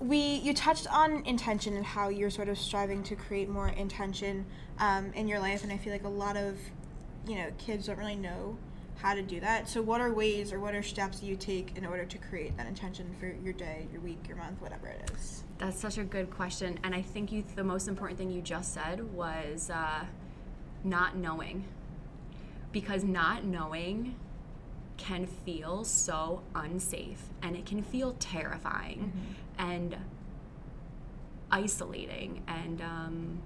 we 0.00 0.18
you 0.18 0.54
touched 0.54 0.86
on 0.92 1.24
intention 1.24 1.76
and 1.76 1.84
how 1.84 2.08
you're 2.08 2.30
sort 2.30 2.48
of 2.48 2.58
striving 2.58 3.02
to 3.04 3.16
create 3.16 3.48
more 3.48 3.68
intention 3.68 4.46
um, 4.78 5.12
in 5.14 5.26
your 5.26 5.40
life, 5.40 5.62
and 5.62 5.72
I 5.72 5.76
feel 5.76 5.92
like 5.92 6.04
a 6.04 6.08
lot 6.08 6.36
of 6.36 6.56
you 7.26 7.36
know 7.36 7.50
kids 7.58 7.86
don't 7.86 7.98
really 7.98 8.16
know 8.16 8.56
how 8.98 9.14
to 9.14 9.22
do 9.22 9.40
that. 9.40 9.68
So, 9.68 9.82
what 9.82 10.00
are 10.00 10.12
ways 10.12 10.52
or 10.52 10.60
what 10.60 10.74
are 10.74 10.82
steps 10.82 11.22
you 11.22 11.36
take 11.36 11.76
in 11.76 11.84
order 11.84 12.04
to 12.04 12.18
create 12.18 12.56
that 12.56 12.66
intention 12.66 13.14
for 13.18 13.26
your 13.26 13.52
day, 13.52 13.88
your 13.92 14.00
week, 14.00 14.18
your 14.28 14.36
month, 14.36 14.60
whatever 14.60 14.88
it 14.88 15.10
is? 15.14 15.42
That's 15.58 15.78
such 15.78 15.98
a 15.98 16.04
good 16.04 16.30
question, 16.30 16.78
and 16.84 16.94
I 16.94 17.02
think 17.02 17.32
you 17.32 17.44
the 17.56 17.64
most 17.64 17.88
important 17.88 18.18
thing 18.18 18.30
you 18.30 18.42
just 18.42 18.72
said 18.72 19.12
was 19.12 19.70
uh, 19.70 20.04
not 20.84 21.16
knowing, 21.16 21.64
because 22.70 23.02
not 23.02 23.44
knowing 23.44 24.14
can 24.96 25.26
feel 25.26 25.84
so 25.84 26.42
unsafe 26.56 27.22
and 27.40 27.54
it 27.54 27.64
can 27.64 27.80
feel 27.80 28.16
terrifying 28.18 29.12
and 29.58 29.96
isolating 31.50 32.42
and 32.46 32.80
um, 32.82 33.42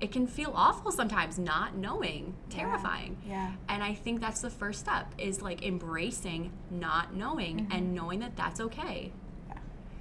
it 0.00 0.12
can 0.12 0.26
feel 0.26 0.52
awful 0.54 0.92
sometimes 0.92 1.38
not 1.38 1.74
knowing 1.76 2.34
terrifying 2.48 3.16
Yeah. 3.26 3.52
and 3.68 3.82
i 3.82 3.94
think 3.94 4.20
that's 4.20 4.40
the 4.40 4.50
first 4.50 4.80
step 4.80 5.12
is 5.18 5.42
like 5.42 5.64
embracing 5.64 6.52
not 6.70 7.14
knowing 7.14 7.66
and 7.72 7.94
knowing 7.94 8.20
that 8.20 8.36
that's 8.36 8.60
okay 8.60 9.10
Yeah. 9.48 9.58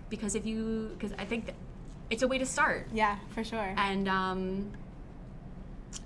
because 0.10 0.36
if 0.36 0.46
you 0.46 0.92
because 0.98 1.14
i 1.18 1.26
think 1.26 1.48
that 1.48 1.56
it's 2.10 2.22
a 2.22 2.28
way 2.28 2.38
to 2.38 2.46
start 2.46 2.88
Yeah, 2.94 3.18
for 3.34 3.44
sure. 3.44 3.74
and 3.78 4.08
um, 4.08 4.72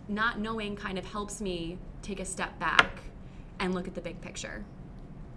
not 0.08 0.40
knowing 0.40 0.76
kind 0.78 0.98
of 0.98 1.06
helps 1.06 1.42
me 1.42 1.78
take 2.02 2.22
a 2.22 2.26
step 2.26 2.58
back 2.60 3.00
and 3.60 3.74
look 3.74 3.88
at 3.88 3.96
the 3.96 4.02
big 4.02 4.22
picture 4.22 4.64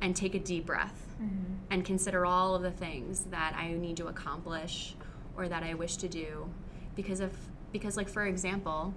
and 0.00 0.16
take 0.16 0.34
a 0.34 0.38
deep 0.38 0.66
breath 0.66 1.06
mm-hmm. 1.20 1.54
and 1.70 1.84
consider 1.84 2.24
all 2.24 2.54
of 2.54 2.62
the 2.62 2.70
things 2.70 3.24
that 3.26 3.54
I 3.56 3.72
need 3.72 3.96
to 3.98 4.06
accomplish 4.06 4.94
or 5.36 5.48
that 5.48 5.62
I 5.62 5.74
wish 5.74 5.96
to 5.96 6.08
do 6.08 6.48
because 6.96 7.20
of 7.20 7.32
because 7.72 7.96
like 7.96 8.08
for 8.08 8.26
example 8.26 8.94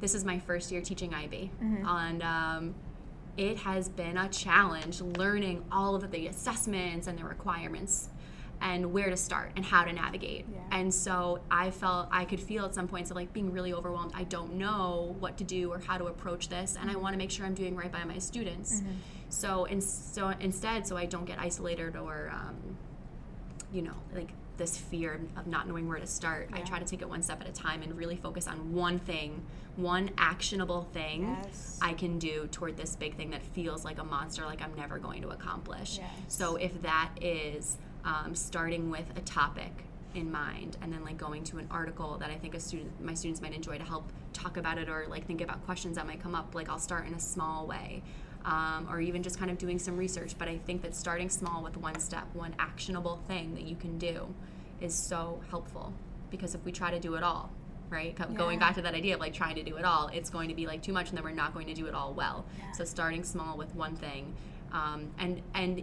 this 0.00 0.14
is 0.14 0.24
my 0.24 0.38
first 0.38 0.70
year 0.70 0.80
teaching 0.80 1.12
IB 1.12 1.50
mm-hmm. 1.62 1.86
and 1.86 2.22
um, 2.22 2.74
it 3.36 3.58
has 3.58 3.88
been 3.88 4.16
a 4.16 4.28
challenge 4.28 5.00
learning 5.00 5.64
all 5.70 5.94
of 5.94 6.10
the 6.10 6.26
assessments 6.26 7.06
and 7.06 7.18
the 7.18 7.24
requirements 7.24 8.10
and 8.62 8.92
where 8.92 9.08
to 9.08 9.16
start 9.16 9.52
and 9.56 9.64
how 9.64 9.84
to 9.84 9.92
navigate. 9.92 10.44
Yeah. 10.52 10.58
And 10.72 10.92
so 10.92 11.40
I 11.50 11.70
felt 11.70 12.08
I 12.12 12.24
could 12.24 12.40
feel 12.40 12.66
at 12.66 12.74
some 12.74 12.88
points 12.88 13.10
of 13.10 13.16
like 13.16 13.32
being 13.32 13.52
really 13.52 13.72
overwhelmed. 13.72 14.12
I 14.14 14.24
don't 14.24 14.54
know 14.54 15.16
what 15.18 15.38
to 15.38 15.44
do 15.44 15.72
or 15.72 15.78
how 15.78 15.96
to 15.98 16.06
approach 16.06 16.48
this, 16.48 16.76
and 16.78 16.90
I 16.90 16.94
mm-hmm. 16.94 17.02
want 17.02 17.14
to 17.14 17.18
make 17.18 17.30
sure 17.30 17.46
I'm 17.46 17.54
doing 17.54 17.74
right 17.74 17.90
by 17.90 18.04
my 18.04 18.18
students. 18.18 18.82
So, 19.30 19.64
in, 19.64 19.80
so 19.80 20.28
instead, 20.40 20.86
so 20.86 20.96
I 20.96 21.06
don't 21.06 21.24
get 21.24 21.38
isolated 21.38 21.96
or, 21.96 22.30
um, 22.32 22.76
you 23.72 23.82
know, 23.82 23.94
like 24.14 24.30
this 24.56 24.76
fear 24.76 25.20
of 25.36 25.46
not 25.46 25.66
knowing 25.66 25.88
where 25.88 25.98
to 25.98 26.06
start. 26.06 26.50
I 26.52 26.60
try 26.60 26.78
to 26.78 26.84
take 26.84 27.00
it 27.00 27.08
one 27.08 27.22
step 27.22 27.40
at 27.40 27.48
a 27.48 27.52
time 27.52 27.82
and 27.82 27.96
really 27.96 28.16
focus 28.16 28.46
on 28.46 28.74
one 28.74 28.98
thing, 28.98 29.42
one 29.76 30.10
actionable 30.18 30.82
thing 30.92 31.38
Yes. 31.42 31.78
I 31.80 31.94
can 31.94 32.18
do 32.18 32.46
toward 32.52 32.76
this 32.76 32.94
big 32.94 33.16
thing 33.16 33.30
that 33.30 33.42
feels 33.42 33.86
like 33.86 33.98
a 33.98 34.04
monster, 34.04 34.44
like 34.44 34.60
I'm 34.60 34.74
never 34.74 34.98
going 34.98 35.22
to 35.22 35.30
accomplish. 35.30 35.96
Yes. 35.98 36.10
So 36.28 36.56
if 36.56 36.82
that 36.82 37.10
is 37.22 37.78
um, 38.04 38.34
starting 38.34 38.90
with 38.90 39.06
a 39.16 39.20
topic 39.20 39.72
in 40.14 40.30
mind 40.30 40.76
and 40.82 40.92
then 40.92 41.04
like 41.04 41.16
going 41.16 41.44
to 41.44 41.58
an 41.58 41.66
article 41.70 42.18
that 42.18 42.30
I 42.30 42.34
think 42.34 42.54
a 42.54 42.60
student 42.60 43.00
my 43.00 43.14
students 43.14 43.40
might 43.40 43.54
enjoy 43.54 43.78
to 43.78 43.84
help 43.84 44.12
talk 44.32 44.56
about 44.56 44.76
it 44.76 44.88
or 44.88 45.06
like 45.08 45.24
think 45.26 45.40
about 45.40 45.64
questions 45.64 45.96
that 45.96 46.06
might 46.06 46.20
come 46.20 46.34
up 46.34 46.54
like 46.54 46.68
I'll 46.68 46.80
start 46.80 47.06
in 47.06 47.14
a 47.14 47.20
small 47.20 47.66
way 47.66 48.02
um, 48.44 48.88
or 48.90 49.00
even 49.00 49.22
just 49.22 49.38
kind 49.38 49.50
of 49.50 49.58
doing 49.58 49.78
some 49.78 49.96
research 49.96 50.34
but 50.38 50.48
I 50.48 50.58
think 50.58 50.82
that 50.82 50.94
starting 50.94 51.28
small 51.28 51.62
with 51.62 51.76
one 51.76 51.98
step 51.98 52.26
one 52.32 52.54
actionable 52.58 53.20
thing 53.28 53.54
that 53.54 53.64
you 53.64 53.76
can 53.76 53.98
do 53.98 54.34
is 54.80 54.94
so 54.94 55.40
helpful. 55.50 55.92
Because 56.30 56.54
if 56.54 56.64
we 56.64 56.72
try 56.72 56.90
to 56.90 56.98
do 57.00 57.14
it 57.16 57.22
all 57.22 57.50
right 57.90 58.14
Co- 58.16 58.26
going 58.26 58.58
back 58.60 58.76
to 58.76 58.82
that 58.82 58.94
idea 58.94 59.14
of 59.14 59.20
like 59.20 59.34
trying 59.34 59.56
to 59.56 59.64
do 59.64 59.76
it 59.76 59.84
all 59.84 60.08
it's 60.12 60.30
going 60.30 60.48
to 60.48 60.54
be 60.54 60.64
like 60.66 60.80
too 60.80 60.92
much 60.92 61.08
and 61.08 61.18
then 61.18 61.24
we're 61.24 61.32
not 61.32 61.52
going 61.52 61.66
to 61.66 61.74
do 61.74 61.86
it 61.86 61.94
all 61.94 62.12
well. 62.14 62.44
Yeah. 62.58 62.70
so 62.72 62.84
starting 62.84 63.24
small 63.24 63.56
with 63.56 63.74
one 63.74 63.96
thing 63.96 64.32
um, 64.72 65.10
and 65.18 65.42
and 65.54 65.82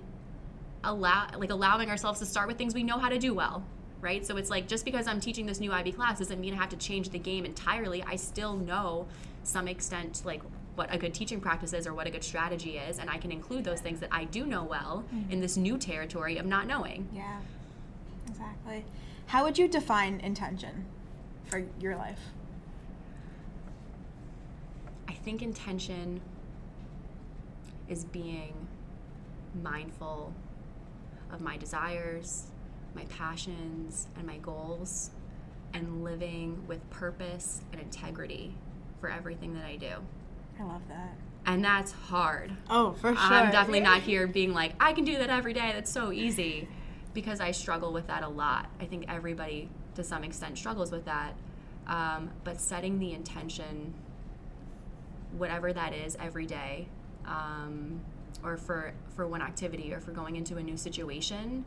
allow 0.84 1.28
like 1.38 1.50
allowing 1.50 1.89
ourselves 1.89 2.20
to 2.20 2.26
start 2.26 2.48
with 2.48 2.58
things 2.58 2.74
we 2.74 2.84
know 2.84 2.98
how 2.98 3.10
to 3.10 3.20
do 3.20 3.34
well 3.34 3.63
right? 4.00 4.26
So 4.26 4.38
it's 4.38 4.50
like 4.52 4.67
just 4.67 4.86
because 4.86 5.08
i'm 5.08 5.20
teaching 5.20 5.46
this 5.48 5.60
new 5.60 5.74
ib 5.74 5.91
class 5.91 6.20
doesn't 6.20 6.39
mean 6.39 6.54
i 6.54 6.58
have 6.58 6.70
to 6.70 6.78
change 6.78 7.10
the 7.10 7.20
game 7.20 7.46
entirely. 7.46 8.04
I 8.04 8.15
still 8.15 8.56
know 8.56 9.08
some 9.43 9.67
extent 9.67 10.22
like 10.24 10.41
what 10.78 10.94
a 10.94 10.98
good 10.98 11.13
teaching 11.13 11.42
practice 11.42 11.74
is 11.74 11.88
or 11.88 11.94
what 11.94 12.08
a 12.08 12.10
good 12.10 12.24
strategy 12.24 12.78
is 12.78 13.00
and 13.00 13.10
i 13.10 13.18
can 13.18 13.32
include 13.32 13.63
those 13.63 13.82
things 13.82 14.00
that 14.00 14.10
i 14.12 14.24
do 14.26 14.46
know 14.46 14.63
well 14.63 15.04
mm-hmm. 15.13 15.32
in 15.32 15.42
this 15.42 15.58
new 15.58 15.78
territory 15.78 16.38
of 16.38 16.46
not 16.46 16.68
knowing 16.68 17.08
Yeah, 17.13 17.40
exactly. 18.30 18.86
How 19.28 19.44
would 19.44 19.58
you 19.58 19.68
define 19.68 20.20
intention 20.22 20.86
for 21.46 21.66
your 21.80 21.96
life? 21.96 22.20
I 25.08 25.13
think 25.13 25.42
intention 25.42 26.22
is 27.90 28.06
being 28.06 28.54
mindful 29.62 30.34
of 31.32 31.42
my 31.42 31.58
desires, 31.58 32.48
my 32.96 33.04
passions, 33.06 34.08
and 34.18 34.26
my 34.26 34.38
goals, 34.38 35.12
and 35.74 36.04
living 36.04 36.66
with 36.68 36.90
purpose 36.90 37.62
and 37.74 37.82
integrity 37.82 38.54
for 39.02 39.10
everything 39.10 39.54
that 39.56 39.66
I 39.66 39.76
do. 39.76 39.96
I 40.60 40.63
love 40.63 40.82
that. 40.89 41.15
And 41.46 41.63
that's 41.63 41.91
hard. 41.91 42.52
Oh, 42.70 42.91
for 42.93 43.15
sure. 43.15 43.17
I'm 43.17 43.52
definitely 43.52 43.80
not 43.80 44.02
here 44.02 44.28
being 44.28 44.54
like, 44.54 44.74
I 44.80 44.93
can 44.93 45.06
do 45.06 45.17
that 45.17 45.30
every 45.30 45.54
day. 45.54 45.72
That's 45.74 45.91
so 45.91 46.12
easy. 46.12 46.67
Because 47.13 47.39
I 47.39 47.52
struggle 47.52 47.93
with 47.93 48.08
that 48.08 48.24
a 48.24 48.28
lot. 48.28 48.70
I 48.80 48.86
think 48.86 49.06
everybody, 49.08 49.70
to 49.96 50.04
some 50.04 50.24
extent, 50.24 50.58
struggles 50.58 50.91
with 50.91 51.06
that. 51.06 51.36
Um, 51.88 52.32
but 52.43 52.60
setting 52.60 53.00
the 53.00 53.13
intention, 53.13 53.93
whatever 55.38 55.72
that 55.72 55.93
is, 55.93 56.17
every 56.20 56.46
day, 56.46 56.89
um, 57.26 58.02
or 58.43 58.58
for 58.58 58.93
for 59.15 59.26
one 59.26 59.41
activity, 59.41 59.93
or 59.93 60.00
for 60.00 60.12
going 60.12 60.36
into 60.36 60.58
a 60.58 60.63
new 60.63 60.78
situation, 60.78 61.65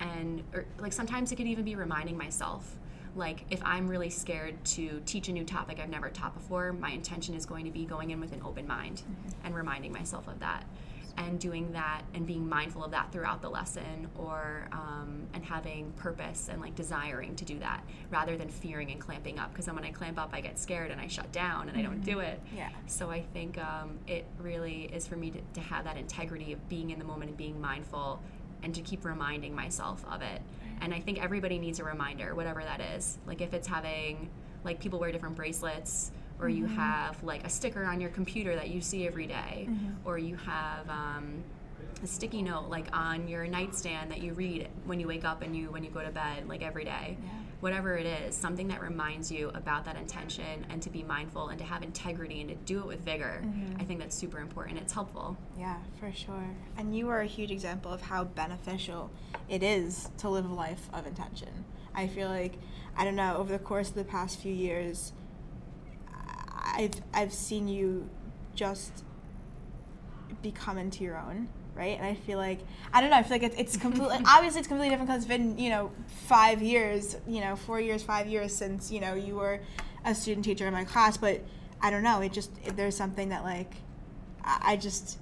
and 0.00 0.42
or 0.52 0.66
like 0.78 0.92
sometimes 0.92 1.30
it 1.32 1.36
could 1.36 1.46
even 1.46 1.64
be 1.64 1.76
reminding 1.76 2.18
myself 2.18 2.76
like 3.16 3.44
if 3.50 3.60
i'm 3.64 3.88
really 3.88 4.10
scared 4.10 4.62
to 4.64 5.00
teach 5.06 5.28
a 5.28 5.32
new 5.32 5.44
topic 5.44 5.78
i've 5.80 5.88
never 5.88 6.08
taught 6.08 6.34
before 6.34 6.72
my 6.72 6.90
intention 6.90 7.34
is 7.34 7.46
going 7.46 7.64
to 7.64 7.70
be 7.70 7.84
going 7.84 8.10
in 8.10 8.20
with 8.20 8.32
an 8.32 8.42
open 8.44 8.66
mind 8.66 9.02
and 9.44 9.54
reminding 9.54 9.92
myself 9.92 10.26
of 10.28 10.38
that 10.40 10.64
and 11.16 11.38
doing 11.38 11.72
that 11.72 12.02
and 12.14 12.26
being 12.26 12.48
mindful 12.48 12.84
of 12.84 12.90
that 12.90 13.12
throughout 13.12 13.40
the 13.40 13.48
lesson 13.48 14.08
or 14.16 14.68
um, 14.72 15.26
and 15.32 15.44
having 15.44 15.92
purpose 15.92 16.48
and 16.50 16.60
like 16.60 16.74
desiring 16.74 17.36
to 17.36 17.44
do 17.44 17.58
that 17.58 17.84
rather 18.10 18.36
than 18.36 18.48
fearing 18.48 18.90
and 18.90 19.00
clamping 19.00 19.38
up. 19.38 19.52
Because 19.52 19.66
then 19.66 19.74
when 19.74 19.84
i 19.84 19.90
clamp 19.90 20.18
up 20.18 20.30
i 20.32 20.40
get 20.40 20.58
scared 20.58 20.90
and 20.90 21.00
i 21.00 21.06
shut 21.06 21.30
down 21.32 21.68
and 21.68 21.78
i 21.78 21.82
don't 21.82 22.00
do 22.04 22.18
it. 22.20 22.40
Yeah. 22.54 22.70
so 22.86 23.10
i 23.10 23.20
think 23.20 23.58
um, 23.58 23.98
it 24.06 24.26
really 24.38 24.90
is 24.92 25.06
for 25.06 25.16
me 25.16 25.30
to, 25.30 25.40
to 25.54 25.60
have 25.60 25.84
that 25.84 25.96
integrity 25.96 26.52
of 26.52 26.68
being 26.68 26.90
in 26.90 26.98
the 26.98 27.04
moment 27.04 27.28
and 27.30 27.38
being 27.38 27.60
mindful 27.60 28.20
and 28.62 28.74
to 28.74 28.80
keep 28.80 29.04
reminding 29.04 29.54
myself 29.54 30.04
of 30.10 30.22
it 30.22 30.42
and 30.80 30.92
i 30.94 31.00
think 31.00 31.22
everybody 31.22 31.58
needs 31.58 31.80
a 31.80 31.84
reminder 31.84 32.34
whatever 32.34 32.62
that 32.62 32.80
is. 32.80 33.18
Like 33.26 33.40
if 33.40 33.52
it's 33.54 33.68
having 33.68 34.30
like 34.64 34.80
people 34.80 34.98
wear 34.98 35.12
different 35.12 35.36
bracelets 35.36 36.10
or 36.40 36.48
you 36.48 36.66
have 36.66 37.22
like 37.22 37.44
a 37.46 37.48
sticker 37.48 37.84
on 37.84 38.00
your 38.00 38.10
computer 38.10 38.54
that 38.56 38.68
you 38.68 38.80
see 38.80 39.06
every 39.06 39.26
day, 39.26 39.68
or 40.04 40.18
you 40.18 40.36
have 40.36 40.88
um, 40.90 41.44
a 42.02 42.06
sticky 42.06 42.42
note 42.42 42.68
like 42.68 42.86
on 42.92 43.28
your 43.28 43.46
nightstand 43.46 44.10
that 44.10 44.20
you 44.20 44.32
read 44.34 44.68
when 44.84 44.98
you 44.98 45.06
wake 45.06 45.24
up 45.24 45.42
and 45.42 45.56
you 45.56 45.70
when 45.70 45.84
you 45.84 45.90
go 45.90 46.02
to 46.02 46.10
bed 46.10 46.48
like 46.48 46.62
every 46.62 46.84
day. 46.84 47.16
Yeah. 47.22 47.30
Whatever 47.64 47.96
it 47.96 48.04
is 48.04 48.34
something 48.34 48.68
that 48.68 48.82
reminds 48.82 49.32
you 49.32 49.50
about 49.54 49.86
that 49.86 49.96
intention 49.96 50.66
and 50.68 50.82
to 50.82 50.90
be 50.90 51.02
mindful 51.02 51.48
and 51.48 51.58
to 51.58 51.64
have 51.64 51.82
integrity 51.82 52.42
and 52.42 52.50
to 52.50 52.56
do 52.66 52.78
it 52.80 52.86
with 52.86 53.00
vigor 53.00 53.42
mm-hmm. 53.42 53.80
i 53.80 53.84
think 53.84 53.98
that's 53.98 54.14
super 54.14 54.38
important 54.38 54.78
it's 54.78 54.92
helpful 54.92 55.34
Yeah, 55.58 55.78
for 55.98 56.12
sure. 56.12 56.50
And 56.76 56.96
you 56.96 57.08
are 57.08 57.20
a 57.20 57.26
huge 57.26 57.50
example 57.50 57.92
of 57.92 58.02
how 58.02 58.24
beneficial 58.24 59.10
it 59.48 59.62
is 59.62 60.10
to 60.18 60.28
live 60.28 60.48
a 60.50 60.52
life 60.52 60.88
of 60.92 61.06
intention. 61.06 61.64
I 61.94 62.06
feel 62.08 62.28
like, 62.28 62.54
I 62.96 63.04
don't 63.04 63.16
know, 63.16 63.36
over 63.36 63.52
the 63.52 63.58
course 63.58 63.88
of 63.88 63.94
the 63.94 64.04
past 64.04 64.40
few 64.40 64.52
years, 64.52 65.12
I've, 66.76 67.00
I've 67.12 67.32
seen 67.32 67.68
you 67.68 68.08
just 68.54 69.04
become 70.42 70.76
into 70.76 71.04
your 71.04 71.16
own, 71.16 71.48
right? 71.74 71.96
And 71.98 72.06
I 72.06 72.14
feel 72.14 72.38
like, 72.38 72.60
I 72.92 73.00
don't 73.00 73.10
know, 73.10 73.16
I 73.16 73.22
feel 73.22 73.32
like 73.32 73.42
it's, 73.42 73.56
it's 73.56 73.76
completely, 73.76 74.18
obviously 74.26 74.60
it's 74.60 74.68
completely 74.68 74.90
different 74.90 75.08
because 75.08 75.22
it's 75.22 75.28
been, 75.28 75.58
you 75.58 75.70
know, 75.70 75.90
five 76.26 76.62
years, 76.62 77.16
you 77.26 77.40
know, 77.40 77.56
four 77.56 77.80
years, 77.80 78.02
five 78.02 78.26
years 78.26 78.54
since, 78.54 78.90
you 78.90 79.00
know, 79.00 79.14
you 79.14 79.34
were 79.36 79.60
a 80.04 80.14
student 80.14 80.44
teacher 80.44 80.66
in 80.66 80.72
my 80.72 80.84
class, 80.84 81.16
but 81.16 81.40
I 81.80 81.90
don't 81.90 82.02
know, 82.02 82.20
it 82.20 82.32
just, 82.32 82.50
it, 82.64 82.76
there's 82.76 82.96
something 82.96 83.30
that 83.30 83.42
like, 83.44 83.72
I 84.42 84.72
I 84.72 84.76
just, 84.76 85.18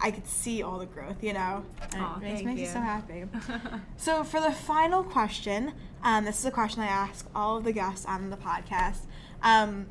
I 0.00 0.10
could 0.10 0.26
see 0.26 0.62
all 0.62 0.78
the 0.78 0.86
growth, 0.86 1.22
you 1.22 1.32
know? 1.32 1.64
And 1.92 2.02
Aw, 2.02 2.16
it 2.16 2.22
makes 2.22 2.42
me 2.42 2.66
so 2.66 2.80
happy. 2.80 3.24
So 3.96 4.24
for 4.24 4.40
the 4.40 4.50
final 4.50 5.04
question, 5.04 5.72
um, 6.02 6.24
this 6.24 6.40
is 6.40 6.44
a 6.44 6.50
question 6.50 6.82
I 6.82 6.86
ask 6.86 7.28
all 7.36 7.56
of 7.58 7.64
the 7.64 7.72
guests 7.72 8.04
on 8.04 8.30
the 8.30 8.36
podcast. 8.36 9.06
Um, 9.42 9.86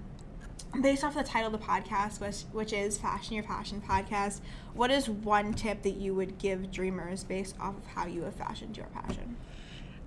based 0.79 1.03
off 1.03 1.15
the 1.15 1.23
title 1.23 1.53
of 1.53 1.59
the 1.59 1.65
podcast, 1.65 2.21
which, 2.21 2.43
which 2.53 2.71
is 2.71 2.97
Fashion 2.97 3.35
Your 3.35 3.43
Passion 3.43 3.81
Podcast, 3.81 4.39
what 4.73 4.89
is 4.89 5.09
one 5.09 5.53
tip 5.53 5.81
that 5.81 5.95
you 5.95 6.15
would 6.15 6.37
give 6.37 6.71
dreamers 6.71 7.23
based 7.23 7.55
off 7.59 7.77
of 7.77 7.85
how 7.87 8.05
you 8.05 8.21
have 8.23 8.35
fashioned 8.35 8.77
your 8.77 8.85
passion? 8.87 9.35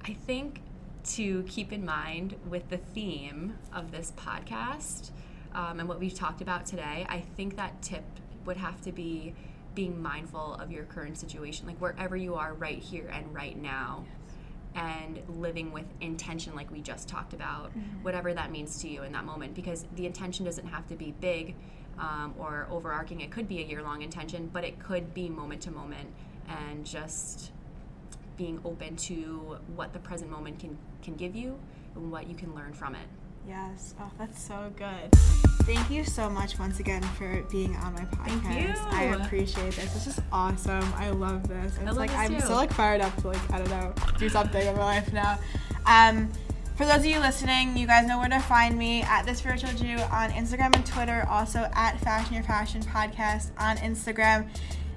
I 0.04 0.14
think 0.14 0.60
to 1.04 1.42
keep 1.42 1.72
in 1.72 1.84
mind 1.84 2.36
with 2.48 2.70
the 2.70 2.78
theme 2.78 3.58
of 3.74 3.90
this 3.90 4.12
podcast 4.16 5.10
um, 5.54 5.80
and 5.80 5.88
what 5.88 6.00
we've 6.00 6.14
talked 6.14 6.40
about 6.40 6.64
today, 6.64 7.06
I 7.08 7.20
think 7.36 7.56
that 7.56 7.82
tip 7.82 8.04
would 8.46 8.56
have 8.56 8.80
to 8.82 8.92
be 8.92 9.34
being 9.74 10.00
mindful 10.00 10.54
of 10.54 10.70
your 10.70 10.84
current 10.84 11.18
situation, 11.18 11.66
like 11.66 11.78
wherever 11.78 12.16
you 12.16 12.36
are 12.36 12.54
right 12.54 12.78
here 12.78 13.10
and 13.12 13.34
right 13.34 13.60
now, 13.60 14.04
and 14.74 15.22
living 15.28 15.72
with 15.72 15.86
intention, 16.00 16.54
like 16.54 16.70
we 16.70 16.80
just 16.80 17.08
talked 17.08 17.32
about, 17.32 17.70
whatever 18.02 18.34
that 18.34 18.50
means 18.50 18.80
to 18.82 18.88
you 18.88 19.02
in 19.02 19.12
that 19.12 19.24
moment, 19.24 19.54
because 19.54 19.84
the 19.96 20.06
intention 20.06 20.44
doesn't 20.44 20.66
have 20.66 20.86
to 20.88 20.96
be 20.96 21.14
big. 21.20 21.54
Um, 21.96 22.34
or 22.40 22.66
overarching, 22.72 23.20
it 23.20 23.30
could 23.30 23.46
be 23.46 23.62
a 23.62 23.64
year 23.64 23.80
long 23.80 24.02
intention, 24.02 24.50
but 24.52 24.64
it 24.64 24.80
could 24.80 25.14
be 25.14 25.28
moment 25.28 25.62
to 25.62 25.70
moment 25.70 26.08
and 26.48 26.84
just 26.84 27.52
being 28.36 28.60
open 28.64 28.96
to 28.96 29.58
what 29.76 29.92
the 29.92 30.00
present 30.00 30.28
moment 30.28 30.58
can 30.58 30.76
can 31.02 31.14
give 31.14 31.36
you 31.36 31.56
and 31.94 32.10
what 32.10 32.26
you 32.26 32.34
can 32.34 32.52
learn 32.54 32.72
from 32.72 32.94
it. 32.96 33.06
Yes. 33.46 33.94
Oh, 34.00 34.10
that's 34.18 34.42
so 34.42 34.72
good. 34.76 35.12
Thank 35.64 35.90
you 35.90 36.04
so 36.04 36.28
much 36.28 36.58
once 36.58 36.80
again 36.80 37.02
for 37.02 37.42
being 37.50 37.76
on 37.76 37.94
my 37.94 38.04
podcast. 38.04 38.42
Thank 38.42 38.68
you. 38.68 38.74
I 38.90 39.02
appreciate 39.24 39.74
this. 39.74 39.92
This 39.94 40.06
is 40.06 40.20
awesome. 40.32 40.84
I 40.94 41.10
love 41.10 41.48
this. 41.48 41.76
And 41.78 41.88
I 41.88 41.90
it's 41.90 41.98
like 41.98 42.10
I'm 42.12 42.34
too. 42.34 42.40
so 42.40 42.54
like 42.54 42.72
fired 42.72 43.00
up 43.00 43.14
to 43.22 43.28
like 43.28 43.50
I 43.50 43.58
don't 43.58 43.70
know 43.70 43.94
do 44.18 44.28
something 44.28 44.66
in 44.66 44.74
my 44.76 44.84
life 44.84 45.12
now. 45.12 45.38
Um, 45.86 46.30
for 46.76 46.86
those 46.86 46.98
of 46.98 47.06
you 47.06 47.20
listening, 47.20 47.76
you 47.76 47.86
guys 47.86 48.06
know 48.06 48.18
where 48.18 48.28
to 48.28 48.40
find 48.40 48.76
me 48.76 49.02
at 49.02 49.26
the 49.26 49.34
Spiritual 49.34 49.70
Jew 49.72 49.96
on 50.10 50.30
Instagram 50.30 50.74
and 50.74 50.84
Twitter. 50.84 51.26
Also 51.30 51.70
at 51.74 52.00
Fashion 52.00 52.34
Your 52.34 52.42
Passion 52.44 52.82
Podcast 52.82 53.50
on 53.58 53.76
Instagram. 53.78 54.48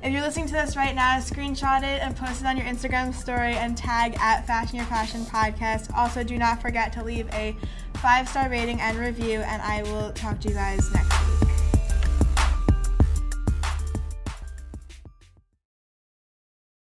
If 0.04 0.14
you're 0.14 0.22
listening 0.22 0.46
to 0.48 0.54
this 0.54 0.76
right 0.76 0.94
now, 0.94 1.18
screenshot 1.18 1.80
it 1.80 2.02
and 2.04 2.16
post 2.16 2.42
it 2.42 2.48
on 2.48 2.56
your 2.56 2.68
Instagram 2.68 3.14
story 3.14 3.54
and 3.56 3.76
tag 3.76 4.16
at 4.20 4.46
Fashion 4.46 4.78
Your 4.78 4.86
Passion 4.86 5.22
Podcast. 5.26 5.92
Also, 5.96 6.24
do 6.24 6.38
not 6.38 6.62
forget 6.62 6.94
to 6.94 7.04
leave 7.04 7.28
a 7.34 7.56
five 7.98 8.30
star 8.30 8.50
rating 8.50 8.80
and 8.80 8.98
review, 8.98 9.40
and 9.40 9.62
I 9.62 9.84
will 9.84 10.12
talk 10.12 10.40
to 10.42 10.50
you 10.50 10.54
guys 10.54 10.92
next 10.94 11.42
week. 11.42 11.47